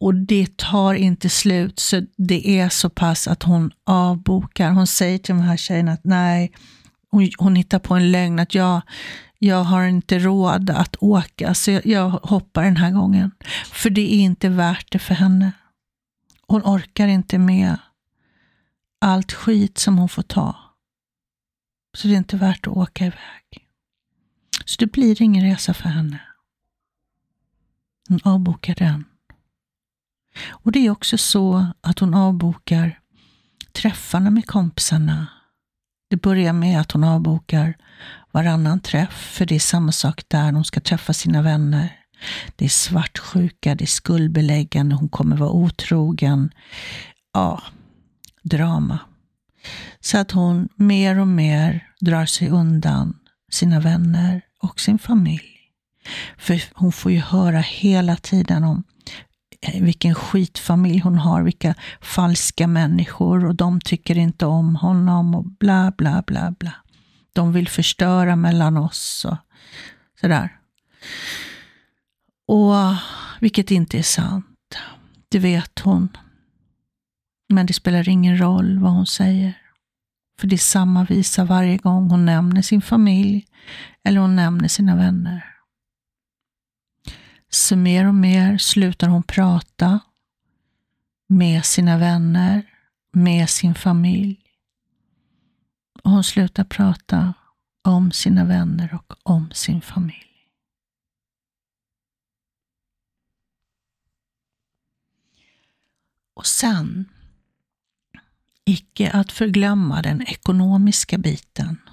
och 0.00 0.14
det 0.14 0.56
tar 0.56 0.94
inte 0.94 1.28
slut. 1.28 1.78
Så 1.78 2.02
det 2.16 2.58
är 2.60 2.68
så 2.68 2.90
pass 2.90 3.28
att 3.28 3.42
hon 3.42 3.70
avbokar. 3.86 4.70
Hon 4.70 4.86
säger 4.86 5.18
till 5.18 5.34
de 5.34 5.40
här 5.40 5.56
tjejerna 5.56 5.92
att 5.92 6.04
nej, 6.04 6.52
hon, 7.10 7.30
hon 7.38 7.56
hittar 7.56 7.78
på 7.78 7.94
en 7.94 8.12
lögn 8.12 8.38
att 8.38 8.54
jag, 8.54 8.82
jag 9.38 9.64
har 9.64 9.84
inte 9.86 10.18
råd 10.18 10.70
att 10.70 10.96
åka, 11.00 11.54
så 11.54 11.70
jag, 11.70 11.86
jag 11.86 12.10
hoppar 12.10 12.62
den 12.62 12.76
här 12.76 12.90
gången. 12.90 13.30
För 13.72 13.90
det 13.90 14.14
är 14.14 14.18
inte 14.18 14.48
värt 14.48 14.92
det 14.92 14.98
för 14.98 15.14
henne. 15.14 15.52
Hon 16.46 16.62
orkar 16.62 17.08
inte 17.08 17.38
med 17.38 17.76
allt 19.00 19.32
skit 19.32 19.78
som 19.78 19.98
hon 19.98 20.08
får 20.08 20.22
ta. 20.22 20.56
Så 21.96 22.08
det 22.08 22.14
är 22.14 22.18
inte 22.18 22.36
värt 22.36 22.66
att 22.66 22.76
åka 22.76 23.04
iväg. 23.04 23.63
Så 24.64 24.76
det 24.78 24.92
blir 24.92 25.22
ingen 25.22 25.44
resa 25.44 25.74
för 25.74 25.88
henne. 25.88 26.20
Hon 28.08 28.20
avbokar 28.24 28.74
den. 28.74 29.04
Och 30.48 30.72
det 30.72 30.86
är 30.86 30.90
också 30.90 31.18
så 31.18 31.66
att 31.80 31.98
hon 31.98 32.14
avbokar 32.14 33.00
träffarna 33.72 34.30
med 34.30 34.46
kompisarna. 34.46 35.26
Det 36.10 36.16
börjar 36.16 36.52
med 36.52 36.80
att 36.80 36.92
hon 36.92 37.04
avbokar 37.04 37.76
varannan 38.30 38.80
träff, 38.80 39.32
för 39.36 39.46
det 39.46 39.54
är 39.54 39.60
samma 39.60 39.92
sak 39.92 40.22
där. 40.28 40.52
Hon 40.52 40.64
ska 40.64 40.80
träffa 40.80 41.12
sina 41.12 41.42
vänner. 41.42 42.00
Det 42.56 42.64
är 42.64 42.68
svartsjuka, 42.68 43.74
det 43.74 43.84
är 43.84 43.86
skuldbeläggande, 43.86 44.94
hon 44.94 45.08
kommer 45.08 45.36
vara 45.36 45.50
otrogen. 45.50 46.50
Ja, 47.32 47.62
drama. 48.42 48.98
Så 50.00 50.18
att 50.18 50.30
hon 50.30 50.68
mer 50.76 51.18
och 51.18 51.28
mer 51.28 51.88
drar 52.00 52.26
sig 52.26 52.48
undan 52.48 53.18
sina 53.50 53.80
vänner 53.80 54.42
och 54.64 54.80
sin 54.80 54.98
familj. 54.98 55.50
För 56.38 56.62
hon 56.74 56.92
får 56.92 57.12
ju 57.12 57.18
höra 57.18 57.58
hela 57.58 58.16
tiden 58.16 58.64
om 58.64 58.84
eh, 59.60 59.82
vilken 59.82 60.14
skitfamilj 60.14 60.98
hon 60.98 61.18
har, 61.18 61.42
vilka 61.42 61.74
falska 62.00 62.66
människor 62.66 63.44
och 63.44 63.54
de 63.54 63.80
tycker 63.80 64.18
inte 64.18 64.46
om 64.46 64.76
honom 64.76 65.34
och 65.34 65.44
bla 65.44 65.92
bla 65.96 66.22
bla 66.26 66.54
bla. 66.58 66.72
De 67.32 67.52
vill 67.52 67.68
förstöra 67.68 68.36
mellan 68.36 68.76
oss 68.76 69.26
och 69.28 69.36
sådär. 70.20 70.58
Och 72.48 72.74
Vilket 73.40 73.70
inte 73.70 73.98
är 73.98 74.02
sant. 74.02 74.78
Det 75.28 75.38
vet 75.38 75.78
hon. 75.78 76.08
Men 77.48 77.66
det 77.66 77.72
spelar 77.72 78.08
ingen 78.08 78.40
roll 78.40 78.78
vad 78.78 78.92
hon 78.92 79.06
säger. 79.06 79.58
För 80.38 80.46
det 80.46 80.56
är 80.56 80.58
samma 80.58 81.04
visa 81.04 81.44
varje 81.44 81.76
gång 81.76 82.10
hon 82.10 82.24
nämner 82.24 82.62
sin 82.62 82.82
familj 82.82 83.46
eller 84.04 84.20
hon 84.20 84.36
nämner 84.36 84.68
sina 84.68 84.96
vänner. 84.96 85.54
Så 87.48 87.76
mer 87.76 88.06
och 88.06 88.14
mer 88.14 88.58
slutar 88.58 89.08
hon 89.08 89.22
prata 89.22 90.00
med 91.26 91.64
sina 91.64 91.98
vänner, 91.98 92.70
med 93.12 93.50
sin 93.50 93.74
familj. 93.74 94.40
Och 96.02 96.10
hon 96.10 96.24
slutar 96.24 96.64
prata 96.64 97.34
om 97.82 98.12
sina 98.12 98.44
vänner 98.44 98.94
och 98.94 99.14
om 99.22 99.50
sin 99.52 99.80
familj. 99.80 100.34
Och 106.34 106.46
sen, 106.46 107.08
icke 108.64 109.10
att 109.10 109.32
förglömma 109.32 110.02
den 110.02 110.22
ekonomiska 110.22 111.18
biten. 111.18 111.83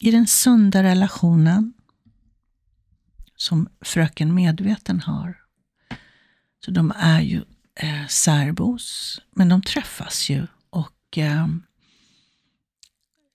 I 0.00 0.10
den 0.10 0.26
sunda 0.26 0.82
relationen 0.82 1.72
som 3.36 3.68
fröken 3.80 4.34
Medveten 4.34 5.00
har, 5.00 5.36
så 6.64 6.70
de 6.70 6.92
är 6.96 7.20
ju 7.20 7.42
eh, 7.80 8.06
särbos, 8.08 9.20
men 9.34 9.48
de 9.48 9.62
träffas 9.62 10.30
ju 10.30 10.46
och 10.70 11.18
eh, 11.18 11.46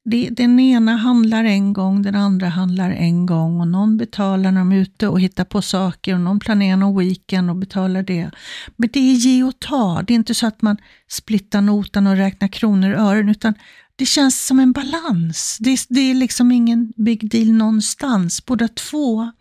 det, 0.05 0.29
den 0.29 0.59
ena 0.59 0.95
handlar 0.95 1.43
en 1.43 1.73
gång, 1.73 2.01
den 2.01 2.15
andra 2.15 2.49
handlar 2.49 2.91
en 2.91 3.25
gång 3.25 3.59
och 3.59 3.67
någon 3.67 3.97
betalar 3.97 4.51
när 4.51 4.59
de 4.59 4.71
är 4.71 4.75
ute 4.77 5.07
och 5.07 5.21
hittar 5.21 5.45
på 5.45 5.61
saker 5.61 6.13
och 6.13 6.19
någon 6.19 6.39
planerar 6.39 6.77
någon 6.77 6.99
weekend 6.99 7.49
och 7.49 7.55
betalar 7.55 8.03
det. 8.03 8.31
Men 8.75 8.89
det 8.93 8.99
är 8.99 9.13
ge 9.13 9.43
och 9.43 9.59
ta. 9.59 10.01
Det 10.01 10.13
är 10.13 10.15
inte 10.15 10.33
så 10.33 10.47
att 10.47 10.61
man 10.61 10.77
splittar 11.07 11.61
notan 11.61 12.07
och 12.07 12.15
räknar 12.15 12.47
kronor 12.47 12.93
och 12.93 13.01
ören 13.01 13.29
utan 13.29 13.53
det 13.95 14.05
känns 14.05 14.45
som 14.45 14.59
en 14.59 14.71
balans. 14.71 15.57
Det, 15.59 15.85
det 15.89 15.99
är 15.99 16.13
liksom 16.13 16.51
ingen 16.51 16.93
big 16.95 17.29
deal 17.29 17.51
någonstans. 17.51 18.45
Båda 18.45 18.67
två 18.67 19.31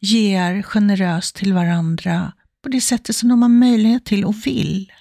ger 0.00 0.62
generöst 0.62 1.36
till 1.36 1.52
varandra 1.52 2.32
på 2.62 2.68
det 2.68 2.80
sättet 2.80 3.16
som 3.16 3.28
de 3.28 3.42
har 3.42 3.48
möjlighet 3.48 4.04
till 4.04 4.24
och 4.24 4.46
vill. 4.46 4.92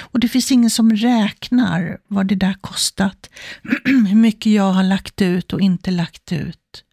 Och 0.00 0.20
det 0.20 0.28
finns 0.28 0.52
ingen 0.52 0.70
som 0.70 0.96
räknar 0.96 1.98
vad 2.06 2.26
det 2.26 2.34
där 2.34 2.54
kostat. 2.60 3.30
Hur 3.84 4.14
mycket 4.14 4.52
jag 4.52 4.72
har 4.72 4.82
lagt 4.82 5.22
ut 5.22 5.52
och 5.52 5.60
inte 5.60 5.90
lagt 5.90 6.32
ut. 6.32 6.84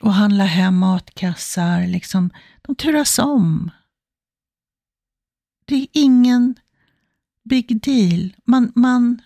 Och 0.00 0.14
handla 0.14 0.44
hem 0.44 0.78
matkassar, 0.78 1.86
liksom. 1.86 2.30
De 2.62 2.74
turas 2.74 3.18
om. 3.18 3.70
Det 5.64 5.74
är 5.74 5.86
ingen 5.92 6.54
big 7.44 7.82
deal. 7.82 8.36
Man, 8.44 8.72
man 8.74 9.22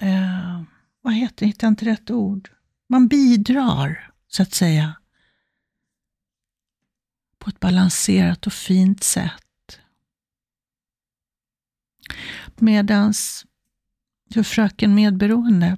eh, 0.00 0.62
vad 1.02 1.14
heter 1.14 1.36
det, 1.38 1.46
hittar 1.46 1.68
inte 1.68 1.84
rätt 1.84 2.10
ord. 2.10 2.50
Man 2.88 3.08
bidrar, 3.08 4.10
så 4.28 4.42
att 4.42 4.54
säga, 4.54 4.94
på 7.38 7.50
ett 7.50 7.60
balanserat 7.60 8.46
och 8.46 8.52
fint 8.52 9.04
sätt. 9.04 9.80
Medans 12.56 13.46
för 14.34 14.42
fröken 14.42 14.94
Medberoende 14.94 15.76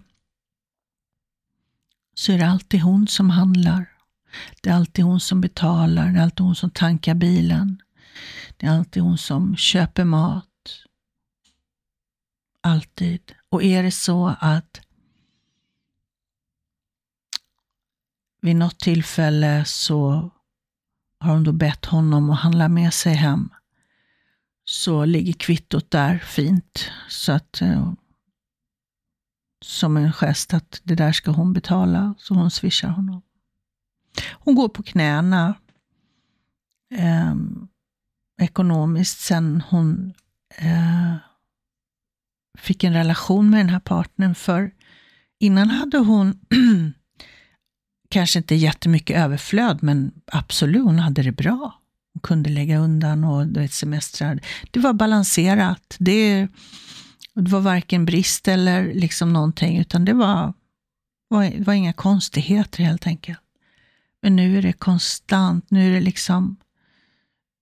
så 2.14 2.33
är 2.33 2.38
det 2.38 2.47
alltid 2.47 2.81
hon 2.81 3.09
som 3.09 3.31
handlar. 3.31 3.92
Det 4.62 4.71
är 4.71 4.75
alltid 4.75 5.05
hon 5.05 5.21
som 5.21 5.40
betalar, 5.40 6.12
det 6.12 6.18
är 6.18 6.23
alltid 6.23 6.47
hon 6.47 6.55
som 6.55 6.71
tankar 6.71 7.14
bilen. 7.14 7.83
Det 8.57 8.66
är 8.66 8.71
alltid 8.71 9.03
hon 9.03 9.18
som 9.18 9.57
köper 9.57 10.05
mat. 10.05 10.50
Alltid. 12.61 13.35
Och 13.49 13.62
är 13.62 13.83
det 13.83 13.90
så 13.90 14.37
att 14.40 14.81
vid 18.40 18.57
något 18.57 18.81
tillfälle 18.81 19.64
så 19.64 20.31
har 21.18 21.33
hon 21.33 21.44
då 21.44 21.53
bett 21.53 21.85
honom 21.85 22.31
att 22.31 22.40
handla 22.40 22.68
med 22.68 22.94
sig 22.94 23.14
hem 23.14 23.51
så 24.64 25.05
ligger 25.05 25.33
kvittot 25.33 25.90
där 25.90 26.18
fint. 26.18 26.90
Så 27.09 27.33
att 27.33 27.61
eh, 27.61 27.92
som 29.64 29.96
en 29.96 30.12
gest 30.12 30.55
att 30.55 30.81
det 30.85 30.94
där 30.94 31.12
ska 31.12 31.31
hon 31.31 31.53
betala, 31.53 32.14
så 32.18 32.35
hon 32.35 32.51
swishar 32.51 32.88
honom. 32.88 33.23
Hon 34.33 34.55
går 34.55 34.68
på 34.68 34.83
knäna 34.83 35.55
eh, 36.94 37.35
ekonomiskt 38.40 39.20
sen 39.20 39.62
hon 39.70 40.14
eh, 40.57 41.14
fick 42.61 42.85
en 42.85 42.92
relation 42.92 43.51
med 43.51 43.61
den 43.61 43.68
här 43.68 43.81
partnern. 43.81 44.35
För 44.35 44.70
innan 45.40 45.70
hade 45.70 45.99
hon 45.99 46.40
kanske 48.09 48.38
inte 48.38 48.55
jättemycket 48.55 49.16
överflöd, 49.16 49.79
men 49.83 50.12
absolut, 50.33 50.85
hon 50.85 50.99
hade 50.99 51.23
det 51.23 51.33
bra 51.33 51.81
Hon 52.12 52.20
kunde 52.20 52.51
lägga 52.51 52.79
undan 52.79 53.25
och 53.25 53.57
vet, 53.57 53.73
semestrar. 53.73 54.40
Det 54.70 54.81
var 54.81 54.92
balanserat. 54.92 55.96
Det, 55.99 56.49
det 57.35 57.51
var 57.51 57.61
varken 57.61 58.05
brist 58.05 58.49
eller 58.49 58.94
liksom 58.94 59.33
någonting, 59.33 59.79
utan 59.79 60.05
det 60.05 60.12
var, 60.12 60.55
var, 61.29 61.64
var 61.64 61.75
inga 61.75 61.92
konstigheter 61.92 62.83
helt 62.83 63.07
enkelt. 63.07 63.38
Men 64.23 64.37
nu 64.37 64.59
är 64.59 64.62
det 64.62 64.73
konstant, 64.73 65.70
nu 65.70 65.90
är 65.90 65.94
det 65.94 66.01
liksom 66.01 66.57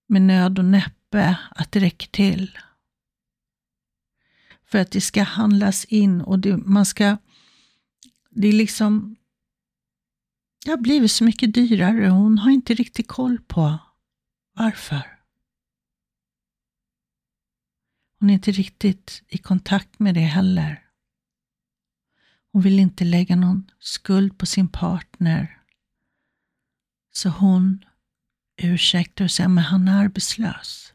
med 0.08 0.22
nöd 0.22 0.58
och 0.58 0.64
näppe 0.64 1.36
att 1.50 1.72
det 1.72 1.80
räcker 1.80 2.08
till. 2.08 2.58
För 4.68 4.78
att 4.78 4.90
det 4.90 5.00
ska 5.00 5.22
handlas 5.22 5.84
in 5.84 6.20
och 6.20 6.38
det, 6.38 6.56
man 6.56 6.86
ska, 6.86 7.16
det 8.30 8.48
är 8.48 8.52
liksom, 8.52 9.16
det 10.64 10.70
har 10.70 10.78
blivit 10.78 11.12
så 11.12 11.24
mycket 11.24 11.54
dyrare. 11.54 12.08
Hon 12.08 12.38
har 12.38 12.50
inte 12.50 12.74
riktigt 12.74 13.08
koll 13.08 13.38
på 13.38 13.78
varför? 14.54 15.18
Hon 18.20 18.30
är 18.30 18.34
inte 18.34 18.52
riktigt 18.52 19.22
i 19.28 19.38
kontakt 19.38 19.98
med 19.98 20.14
det 20.14 20.20
heller. 20.20 20.84
Hon 22.52 22.62
vill 22.62 22.78
inte 22.78 23.04
lägga 23.04 23.36
någon 23.36 23.70
skuld 23.78 24.38
på 24.38 24.46
sin 24.46 24.68
partner. 24.68 25.62
Så 27.12 27.28
hon 27.28 27.84
ursäktar 28.56 29.24
och 29.24 29.30
säger, 29.30 29.48
men 29.48 29.64
han 29.64 29.88
är 29.88 30.04
arbetslös. 30.04 30.92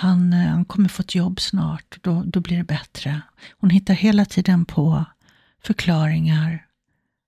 Han, 0.00 0.32
eh, 0.32 0.48
han 0.48 0.64
kommer 0.64 0.88
få 0.88 1.02
ett 1.02 1.14
jobb 1.14 1.40
snart, 1.40 1.98
då, 2.00 2.22
då 2.26 2.40
blir 2.40 2.56
det 2.56 2.64
bättre. 2.64 3.20
Hon 3.58 3.70
hittar 3.70 3.94
hela 3.94 4.24
tiden 4.24 4.64
på 4.64 5.04
förklaringar 5.62 6.66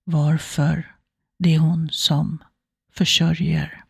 varför 0.04 0.94
det 1.38 1.54
är 1.54 1.58
hon 1.58 1.88
som 1.92 2.38
försörjer 2.92 3.84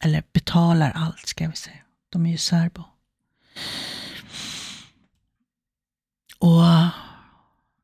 eller 0.00 0.22
betalar 0.32 0.90
allt, 0.90 1.26
ska 1.26 1.48
vi 1.48 1.56
säga. 1.56 1.76
De 2.08 2.26
är 2.26 2.30
ju 2.30 2.38
särbo. 2.38 2.84
Och 6.38 6.62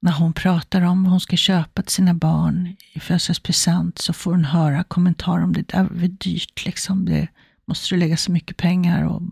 när 0.01 0.13
hon 0.13 0.33
pratar 0.33 0.83
om 0.83 1.03
vad 1.03 1.11
hon 1.11 1.21
ska 1.21 1.37
köpa 1.37 1.83
till 1.83 1.93
sina 1.93 2.15
barn 2.15 2.77
i 2.93 3.01
födelsedagspresent 3.01 3.99
så 3.99 4.13
får 4.13 4.31
hon 4.31 4.45
höra 4.45 4.85
kommentarer 4.85 5.45
om 5.45 5.53
det 5.53 5.69
där 5.69 5.85
är 5.85 6.09
dyrt. 6.09 6.65
Liksom. 6.65 7.05
Det 7.05 7.29
måste 7.67 7.95
du 7.95 7.99
lägga 7.99 8.17
så 8.17 8.33
mycket 8.33 8.57
pengar 8.57 9.05
och 9.05 9.23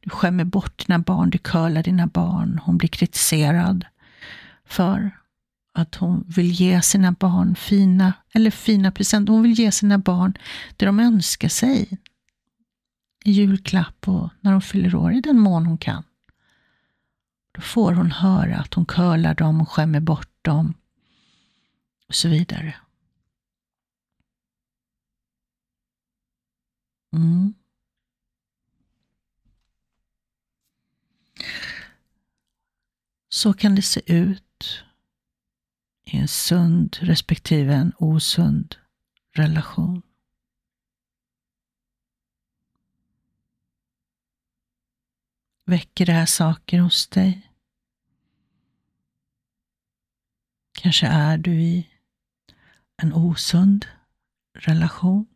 du 0.00 0.10
skämmer 0.10 0.44
bort 0.44 0.86
dina 0.86 0.98
barn, 0.98 1.30
du 1.30 1.38
curlar 1.38 1.82
dina 1.82 2.06
barn. 2.06 2.60
Hon 2.64 2.78
blir 2.78 2.88
kritiserad 2.88 3.84
för 4.64 5.10
att 5.74 5.94
hon 5.94 6.24
vill 6.28 6.50
ge 6.50 6.82
sina 6.82 7.12
barn 7.12 7.54
fina, 7.54 8.12
eller 8.32 8.50
fina 8.50 8.92
presenter. 8.92 9.32
Hon 9.32 9.42
vill 9.42 9.58
ge 9.58 9.72
sina 9.72 9.98
barn 9.98 10.34
det 10.76 10.86
de 10.86 11.00
önskar 11.00 11.48
sig 11.48 11.98
i 13.24 13.30
julklapp 13.32 14.08
och 14.08 14.30
när 14.40 14.52
de 14.52 14.60
fyller 14.60 14.94
år, 14.94 15.12
i 15.12 15.20
den 15.20 15.38
mån 15.38 15.66
hon 15.66 15.78
kan. 15.78 16.04
Då 17.52 17.60
får 17.60 17.92
hon 17.92 18.10
höra 18.10 18.56
att 18.56 18.74
hon 18.74 18.86
curlar 18.86 19.34
dem 19.34 19.60
och 19.60 19.68
skämmer 19.68 20.00
bort 20.00 20.30
dem 20.42 20.74
och 22.08 22.14
så 22.14 22.28
vidare. 22.28 22.74
Mm. 27.12 27.54
Så 33.28 33.52
kan 33.52 33.74
det 33.74 33.82
se 33.82 34.12
ut 34.12 34.84
i 36.04 36.16
en 36.16 36.28
sund 36.28 36.96
respektive 37.00 37.74
en 37.74 37.92
osund 37.98 38.76
relation. 39.32 40.02
Väcker 45.64 46.06
det 46.06 46.12
här 46.12 46.26
saker 46.26 46.80
hos 46.80 47.06
dig? 47.06 47.52
Kanske 50.72 51.06
är 51.06 51.38
du 51.38 51.62
i 51.62 51.88
en 52.96 53.12
osund 53.12 53.86
relation 54.54 55.26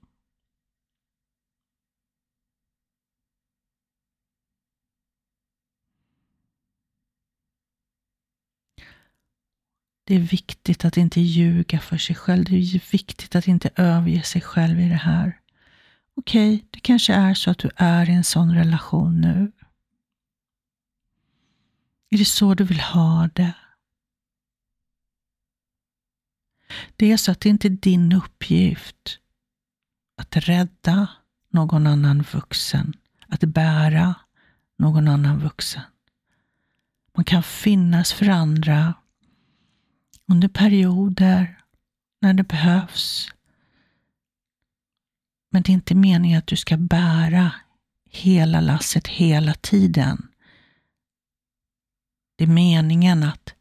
Det 10.12 10.16
är 10.16 10.20
viktigt 10.20 10.84
att 10.84 10.96
inte 10.96 11.20
ljuga 11.20 11.80
för 11.80 11.98
sig 11.98 12.16
själv. 12.16 12.44
Det 12.44 12.56
är 12.56 12.90
viktigt 12.92 13.34
att 13.34 13.48
inte 13.48 13.70
överge 13.76 14.22
sig 14.22 14.40
själv 14.40 14.80
i 14.80 14.88
det 14.88 14.94
här. 14.94 15.40
Okej, 16.16 16.54
okay, 16.54 16.66
det 16.70 16.80
kanske 16.80 17.14
är 17.14 17.34
så 17.34 17.50
att 17.50 17.58
du 17.58 17.70
är 17.76 18.10
i 18.10 18.12
en 18.12 18.24
sån 18.24 18.54
relation 18.54 19.20
nu. 19.20 19.52
Är 22.10 22.18
det 22.18 22.24
så 22.24 22.54
du 22.54 22.64
vill 22.64 22.80
ha 22.80 23.28
det? 23.34 23.54
Det 26.96 27.12
är 27.12 27.16
så 27.16 27.32
att 27.32 27.40
det 27.40 27.48
inte 27.48 27.68
är 27.68 27.70
din 27.70 28.12
uppgift 28.12 29.18
att 30.16 30.36
rädda 30.36 31.06
någon 31.50 31.86
annan 31.86 32.22
vuxen, 32.22 32.94
att 33.28 33.40
bära 33.40 34.14
någon 34.78 35.08
annan 35.08 35.38
vuxen. 35.38 35.82
Man 37.16 37.24
kan 37.24 37.42
finnas 37.42 38.12
för 38.12 38.28
andra 38.28 38.94
under 40.32 40.48
perioder 40.48 41.58
när 42.20 42.34
det 42.34 42.42
behövs. 42.42 43.28
Men 45.50 45.62
det 45.62 45.70
är 45.70 45.74
inte 45.74 45.94
meningen 45.94 46.38
att 46.38 46.46
du 46.46 46.56
ska 46.56 46.76
bära 46.76 47.52
hela 48.10 48.60
lasset 48.60 49.08
hela 49.08 49.54
tiden. 49.54 50.28
Det 52.36 52.44
är 52.44 52.48
meningen 52.48 53.22
att 53.22 53.54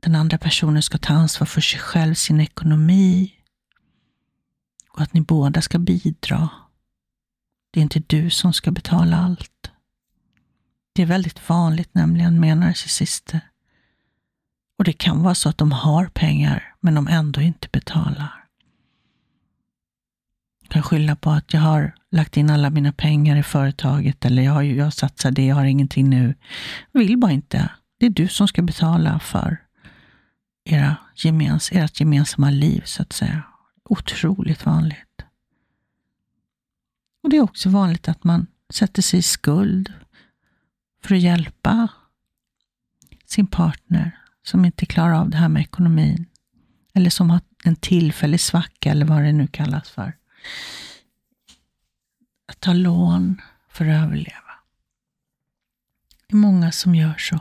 den 0.00 0.14
andra 0.14 0.38
personen 0.38 0.82
ska 0.82 0.98
ta 0.98 1.12
ansvar 1.12 1.46
för 1.46 1.60
sig 1.60 1.80
själv, 1.80 2.14
sin 2.14 2.40
ekonomi 2.40 3.34
och 4.90 5.00
att 5.00 5.14
ni 5.14 5.20
båda 5.20 5.62
ska 5.62 5.78
bidra. 5.78 6.48
Det 7.70 7.80
är 7.80 7.82
inte 7.82 8.02
du 8.06 8.30
som 8.30 8.52
ska 8.52 8.70
betala 8.70 9.16
allt. 9.16 9.70
Det 10.92 11.02
är 11.02 11.06
väldigt 11.06 11.48
vanligt 11.48 11.94
nämligen 11.94 12.40
med 12.40 12.58
narcissister. 12.58 13.47
Och 14.78 14.84
det 14.84 14.92
kan 14.92 15.22
vara 15.22 15.34
så 15.34 15.48
att 15.48 15.58
de 15.58 15.72
har 15.72 16.06
pengar, 16.06 16.74
men 16.80 16.94
de 16.94 17.08
ändå 17.08 17.40
inte 17.40 17.68
betalar. 17.72 18.44
Jag 20.60 20.70
kan 20.70 20.82
skylla 20.82 21.16
på 21.16 21.30
att 21.30 21.52
jag 21.52 21.60
har 21.60 21.94
lagt 22.10 22.36
in 22.36 22.50
alla 22.50 22.70
mina 22.70 22.92
pengar 22.92 23.36
i 23.36 23.42
företaget 23.42 24.24
eller 24.24 24.42
jag, 24.42 24.52
har, 24.52 24.62
jag 24.62 24.92
satsar 24.92 25.30
det, 25.30 25.46
jag 25.46 25.56
har 25.56 25.64
ingenting 25.64 26.10
nu. 26.10 26.34
Jag 26.92 27.00
vill 27.00 27.18
bara 27.18 27.32
inte. 27.32 27.70
Det 27.98 28.06
är 28.06 28.10
du 28.10 28.28
som 28.28 28.48
ska 28.48 28.62
betala 28.62 29.18
för 29.18 29.62
era 30.64 30.96
gemens, 31.16 31.72
ert 31.72 32.00
gemensamma 32.00 32.50
liv, 32.50 32.82
så 32.84 33.02
att 33.02 33.12
säga. 33.12 33.42
Otroligt 33.84 34.66
vanligt. 34.66 35.24
Och 37.22 37.30
Det 37.30 37.36
är 37.36 37.40
också 37.40 37.68
vanligt 37.68 38.08
att 38.08 38.24
man 38.24 38.46
sätter 38.70 39.02
sig 39.02 39.18
i 39.18 39.22
skuld 39.22 39.92
för 41.02 41.14
att 41.14 41.20
hjälpa 41.20 41.88
sin 43.26 43.46
partner 43.46 44.18
som 44.48 44.64
inte 44.64 44.86
klarar 44.86 45.14
av 45.14 45.30
det 45.30 45.36
här 45.36 45.48
med 45.48 45.62
ekonomin. 45.62 46.26
Eller 46.94 47.10
som 47.10 47.30
har 47.30 47.40
en 47.64 47.76
tillfällig 47.76 48.40
svacka 48.40 48.90
eller 48.90 49.06
vad 49.06 49.22
det 49.22 49.32
nu 49.32 49.46
kallas 49.46 49.90
för. 49.90 50.16
Att 52.48 52.60
ta 52.60 52.72
lån 52.72 53.40
för 53.68 53.84
att 53.84 54.04
överleva. 54.04 54.52
Det 56.26 56.34
är 56.34 56.36
många 56.36 56.72
som 56.72 56.94
gör 56.94 57.14
så. 57.18 57.40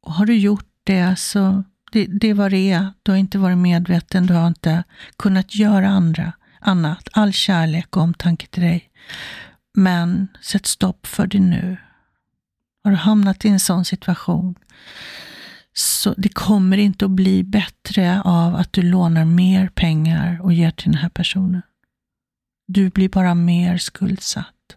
Och 0.00 0.12
har 0.12 0.26
du 0.26 0.36
gjort 0.36 0.68
det 0.84 1.16
så 1.16 1.64
det, 1.92 2.06
det 2.06 2.32
var 2.32 2.50
det 2.50 2.70
är. 2.70 2.92
Du 3.02 3.12
har 3.12 3.18
inte 3.18 3.38
varit 3.38 3.58
medveten, 3.58 4.26
du 4.26 4.34
har 4.34 4.46
inte 4.46 4.84
kunnat 5.16 5.54
göra 5.54 5.88
andra, 5.88 6.32
annat. 6.60 7.08
All 7.12 7.32
kärlek 7.32 7.96
och 7.96 8.02
omtanke 8.02 8.46
till 8.46 8.62
dig. 8.62 8.90
Men 9.74 10.28
sätt 10.40 10.66
stopp 10.66 11.06
för 11.06 11.26
det 11.26 11.40
nu. 11.40 11.76
Har 12.84 12.90
du 12.90 12.96
hamnat 12.96 13.44
i 13.44 13.48
en 13.48 13.60
sån 13.60 13.84
situation, 13.84 14.54
så 15.72 16.14
det 16.16 16.28
kommer 16.28 16.76
inte 16.76 17.04
att 17.04 17.10
bli 17.10 17.44
bättre 17.44 18.22
av 18.22 18.54
att 18.54 18.72
du 18.72 18.82
lånar 18.82 19.24
mer 19.24 19.68
pengar 19.68 20.40
och 20.42 20.52
ger 20.52 20.70
till 20.70 20.92
den 20.92 21.00
här 21.00 21.08
personen. 21.08 21.62
Du 22.66 22.90
blir 22.90 23.08
bara 23.08 23.34
mer 23.34 23.78
skuldsatt. 23.78 24.76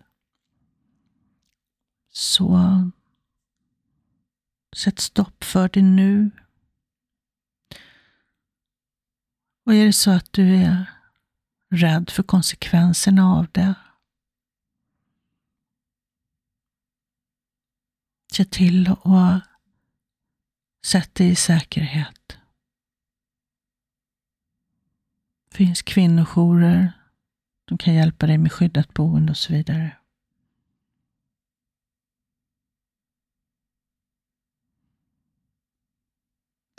Så 2.13 2.61
sätt 4.75 4.99
stopp 4.99 5.43
för 5.43 5.69
det 5.73 5.81
nu. 5.81 6.31
Och 9.65 9.73
är 9.73 9.85
det 9.85 9.93
så 9.93 10.11
att 10.11 10.33
du 10.33 10.55
är 10.55 10.85
rädd 11.71 12.09
för 12.09 12.23
konsekvenserna 12.23 13.35
av 13.35 13.47
det, 13.51 13.73
se 18.37 18.45
till 18.45 18.89
att 19.03 19.43
sätta 20.85 21.23
dig 21.23 21.31
i 21.31 21.35
säkerhet. 21.35 22.37
Det 25.49 25.57
finns 25.57 25.81
kvinnojourer, 25.81 26.91
de 27.65 27.77
kan 27.77 27.93
hjälpa 27.93 28.27
dig 28.27 28.37
med 28.37 28.51
skyddat 28.51 28.93
boende 28.93 29.31
och 29.31 29.37
så 29.37 29.53
vidare. 29.53 29.97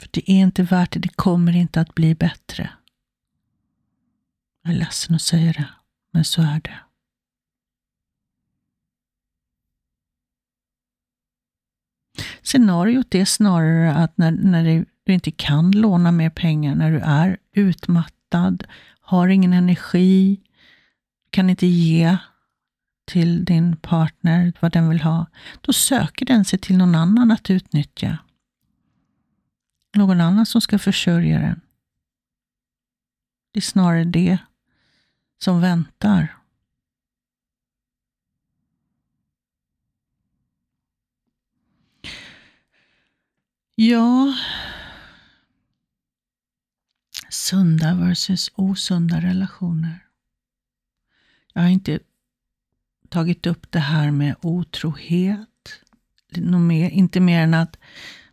För 0.01 0.09
det 0.13 0.31
är 0.31 0.41
inte 0.43 0.63
värt 0.63 0.93
det, 0.93 1.01
det 1.01 1.17
kommer 1.17 1.57
inte 1.57 1.81
att 1.81 1.95
bli 1.95 2.15
bättre. 2.15 2.71
Jag 4.63 4.73
är 4.73 4.79
ledsen 4.79 5.15
att 5.15 5.23
säga 5.23 5.53
det, 5.53 5.69
men 6.11 6.25
så 6.25 6.43
är 6.43 6.61
det. 6.61 6.88
Scenariot 12.49 13.15
är 13.15 13.25
snarare 13.25 13.95
att 13.95 14.19
när, 14.19 14.31
när 14.31 14.87
du 15.05 15.13
inte 15.13 15.31
kan 15.31 15.71
låna 15.71 16.13
mer 16.13 16.31
pengar, 16.31 16.75
när 16.75 16.93
du 16.93 16.99
är 16.99 17.39
utmattad, 17.53 18.65
har 19.01 19.29
ingen 19.29 19.53
energi, 19.53 20.41
kan 21.31 21.51
inte 21.51 21.67
ge 21.67 22.17
till 23.07 23.45
din 23.45 23.77
partner 23.77 24.53
vad 24.61 24.73
den 24.73 24.89
vill 24.89 25.01
ha, 25.01 25.27
då 25.61 25.73
söker 25.73 26.27
den 26.27 26.45
sig 26.45 26.59
till 26.59 26.77
någon 26.77 26.95
annan 26.95 27.31
att 27.31 27.51
utnyttja. 27.51 28.19
Någon 29.97 30.21
annan 30.21 30.47
som 30.47 30.61
ska 30.61 30.79
försörja 30.79 31.39
den. 31.39 31.61
Det 33.53 33.59
är 33.59 33.63
snarare 33.63 34.05
det 34.05 34.39
som 35.43 35.61
väntar. 35.61 36.38
Ja, 43.81 44.35
sunda 47.31 47.95
versus 47.95 48.51
osunda 48.55 49.21
relationer. 49.21 50.05
Jag 51.53 51.63
har 51.63 51.69
inte 51.69 51.99
tagit 53.09 53.47
upp 53.47 53.67
det 53.71 53.79
här 53.79 54.11
med 54.11 54.35
otrohet. 54.43 55.49
Inte 56.91 57.21
mer 57.21 57.41
än 57.41 57.55
att 57.55 57.77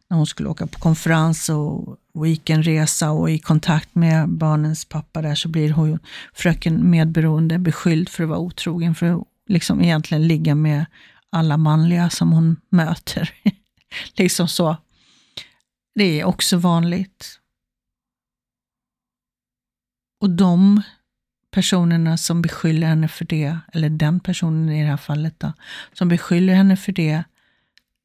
när 0.08 0.18
hon 0.18 0.28
skulle 0.28 0.50
åka 0.50 0.68
på 0.68 0.80
konferens 0.80 1.50
och 1.50 1.98
weekendresa 2.14 3.12
och 3.12 3.32
i 3.32 3.40
kontakt 3.40 3.96
med 3.96 4.30
barnens 4.30 4.86
pappa 4.86 5.22
där 5.22 5.36
så 5.36 5.50
blir 5.50 5.72
hon, 5.72 6.00
fröken 6.34 6.90
medberoende 6.90 7.60
beskylld 7.60 8.10
för 8.10 8.24
att 8.24 8.30
vara 8.30 8.40
otrogen, 8.40 8.96
för 8.96 9.22
att 9.22 9.28
liksom 9.48 9.82
egentligen 9.82 10.28
ligga 10.28 10.56
med 10.56 10.86
alla 11.30 11.58
manliga 11.58 12.10
som 12.10 12.32
hon 12.32 12.58
möter. 12.70 13.34
liksom 14.16 14.48
så. 14.48 14.78
Det 15.96 16.20
är 16.20 16.26
också 16.26 16.58
vanligt. 16.58 17.40
Och 20.22 20.30
de 20.30 20.82
personerna 21.52 22.18
som 22.18 22.42
beskyller 22.42 22.88
henne 22.88 23.08
för 23.08 23.26
det, 23.26 23.58
eller 23.74 23.90
den 23.90 24.20
personen 24.20 24.70
i 24.70 24.82
det 24.82 24.90
här 24.90 24.98
fallet 24.98 25.40
då, 25.40 25.54
som 25.94 26.10
beskyller 26.10 26.54
henne 26.54 26.78
för 26.78 26.92
det, 26.92 27.24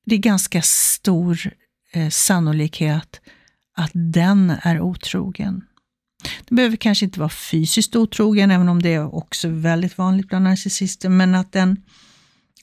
det 0.06 0.14
är 0.14 0.18
ganska 0.18 0.62
stor 0.62 1.54
eh, 1.92 2.08
sannolikhet 2.08 3.20
att 3.76 3.90
den 3.94 4.50
är 4.62 4.80
otrogen. 4.80 5.64
Den 6.48 6.56
behöver 6.56 6.76
kanske 6.76 7.04
inte 7.04 7.20
vara 7.20 7.30
fysiskt 7.30 7.96
otrogen, 7.96 8.50
även 8.50 8.68
om 8.68 8.82
det 8.82 8.94
är 8.94 9.14
också 9.14 9.48
väldigt 9.48 9.98
vanligt 9.98 10.28
bland 10.28 10.44
narcissister, 10.44 11.08
men 11.08 11.34
att 11.34 11.52
den 11.52 11.82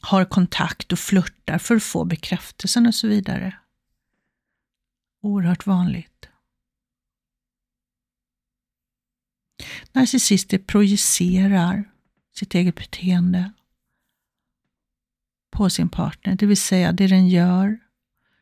har 0.01 0.25
kontakt 0.25 0.91
och 0.91 0.99
flörtar 0.99 1.57
för 1.57 1.75
att 1.75 1.83
få 1.83 2.05
bekräftelsen 2.05 2.87
och 2.87 2.95
så 2.95 3.07
vidare. 3.07 3.53
Oerhört 5.27 5.65
vanligt. 5.65 6.29
Narcissister 9.91 10.57
projicerar 10.57 11.83
sitt 12.35 12.55
eget 12.55 12.75
beteende 12.75 13.51
på 15.51 15.69
sin 15.69 15.89
partner, 15.89 16.35
det 16.35 16.45
vill 16.45 16.57
säga 16.57 16.91
det 16.91 17.07
den 17.07 17.27
gör 17.29 17.79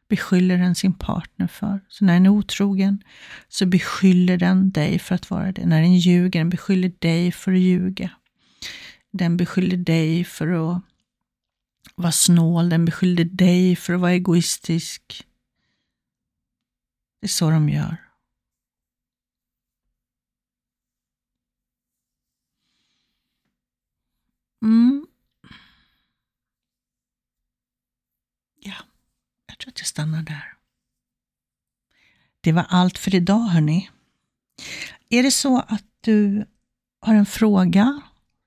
beskyller 0.10 0.58
den 0.58 0.76
sin 0.76 0.93
partner 0.93 1.48
för. 1.48 1.80
Så 1.89 2.06
när 2.06 2.13
den 2.13 2.26
är 2.26 2.30
otrogen 2.30 3.04
så 3.50 3.65
beskyller 3.65 4.38
den 4.38 4.71
dig 4.71 5.00
för 5.00 5.15
att 5.15 5.30
vara 5.30 5.52
det. 5.52 5.65
När 5.65 5.82
den 5.82 5.95
ljuger, 5.95 6.39
den 6.39 6.50
beskyller 6.50 6.91
dig 7.00 7.32
för 7.32 7.54
att 7.54 7.60
ljuga. 7.60 8.12
Den 9.12 9.38
beskyller 9.38 9.78
dig 9.78 10.24
för 10.24 10.48
att 10.48 10.82
vara 11.95 12.12
snål, 12.12 12.69
den 12.69 12.86
beskyller 12.86 13.26
dig 13.26 13.76
för 13.76 13.93
att 13.93 14.00
vara 14.00 14.12
egoistisk. 14.12 15.26
Det 17.26 17.28
är 17.28 17.32
så 17.32 17.50
de 17.50 17.70
gör. 17.70 17.98
Mm. 24.64 25.08
Ja, 28.60 28.74
jag 29.48 29.58
tror 29.58 29.72
att 29.72 29.80
jag 29.80 29.88
stannar 29.88 30.22
där. 30.22 30.54
Det 32.42 32.52
var 32.52 32.66
allt 32.70 32.98
för 32.98 33.16
idag 33.16 33.40
hörni. 33.40 33.90
Är 35.10 35.24
det 35.24 35.32
så 35.32 35.60
att 35.60 35.86
du 36.02 36.46
har 37.00 37.16
en 37.16 37.26
fråga 37.26 38.02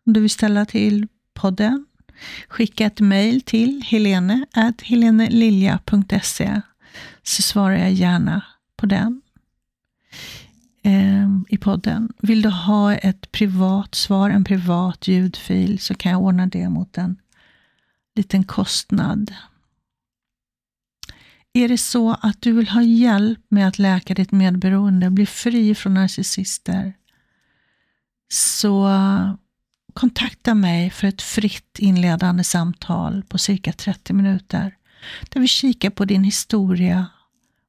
som 0.05 0.12
du 0.12 0.21
vill 0.21 0.31
ställa 0.31 0.67
till 0.67 1.09
podden, 1.35 1.87
skicka 2.49 2.87
ett 2.87 3.01
mejl 3.01 3.43
till 3.43 3.83
helenehelenelilja.se 3.83 6.61
så 7.23 7.43
svarar 7.43 7.77
jag 7.77 7.93
gärna 7.93 8.58
på 8.79 8.87
den 8.87 9.23
eh, 10.83 11.29
i 11.49 11.59
podden. 11.59 12.12
Vill 12.19 12.43
du 12.43 12.49
ha 12.49 12.95
ett 12.95 13.33
privat 13.33 13.95
svar, 13.95 14.31
en 14.31 14.45
privat 14.45 15.09
ljudfil, 15.09 15.79
så 15.79 15.95
kan 15.95 16.12
jag 16.12 16.23
ordna 16.23 16.47
det 16.47 16.69
mot 16.69 16.99
en 16.99 17.17
liten 18.14 18.45
kostnad. 18.45 19.35
Är 21.53 21.69
det 21.69 21.79
så 21.79 22.14
att 22.21 22.43
du 22.43 22.53
vill 22.53 22.69
ha 22.69 22.83
hjälp 22.83 23.41
med 23.49 23.69
att 23.69 23.79
läka 23.79 24.14
ditt 24.14 24.33
medberoende, 24.33 25.11
bli 25.11 25.27
fri 25.27 25.75
från 25.75 25.95
narcissister, 25.95 26.93
så 28.33 28.88
kontakta 29.95 30.55
mig 30.55 30.91
för 30.91 31.07
ett 31.07 31.23
fritt 31.23 31.79
inledande 31.79 32.45
samtal 32.45 33.23
på 33.29 33.38
cirka 33.38 33.73
30 33.73 34.12
minuter, 34.12 34.77
där 35.29 35.41
vi 35.41 35.47
kikar 35.47 35.91
på 35.91 36.05
din 36.05 36.25
historia, 36.25 37.07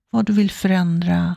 vad 0.10 0.26
du 0.26 0.34
vill 0.34 0.52
förändra, 0.52 1.36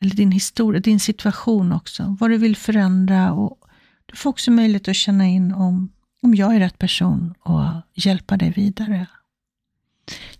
eller 0.00 0.14
din 0.14 0.32
historia, 0.32 0.80
din 0.80 1.00
situation 1.00 1.72
också, 1.72 2.16
vad 2.20 2.30
du 2.30 2.36
vill 2.36 2.56
förändra 2.56 3.32
och 3.32 3.60
du 4.06 4.16
får 4.16 4.30
också 4.30 4.50
möjlighet 4.50 4.88
att 4.88 4.96
känna 4.96 5.26
in 5.26 5.52
om, 5.52 5.92
om 6.22 6.34
jag 6.34 6.54
är 6.54 6.58
rätt 6.58 6.78
person 6.78 7.34
och 7.40 7.64
hjälpa 7.94 8.36
dig 8.36 8.50
vidare. 8.50 9.06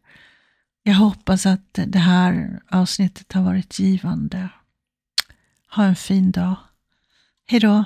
Jag 0.87 0.95
hoppas 0.95 1.45
att 1.45 1.79
det 1.87 1.99
här 1.99 2.61
avsnittet 2.69 3.33
har 3.33 3.41
varit 3.41 3.79
givande. 3.79 4.49
Ha 5.75 5.83
en 5.83 5.95
fin 5.95 6.31
dag. 6.31 6.55
Hej 7.47 7.59
då! 7.59 7.83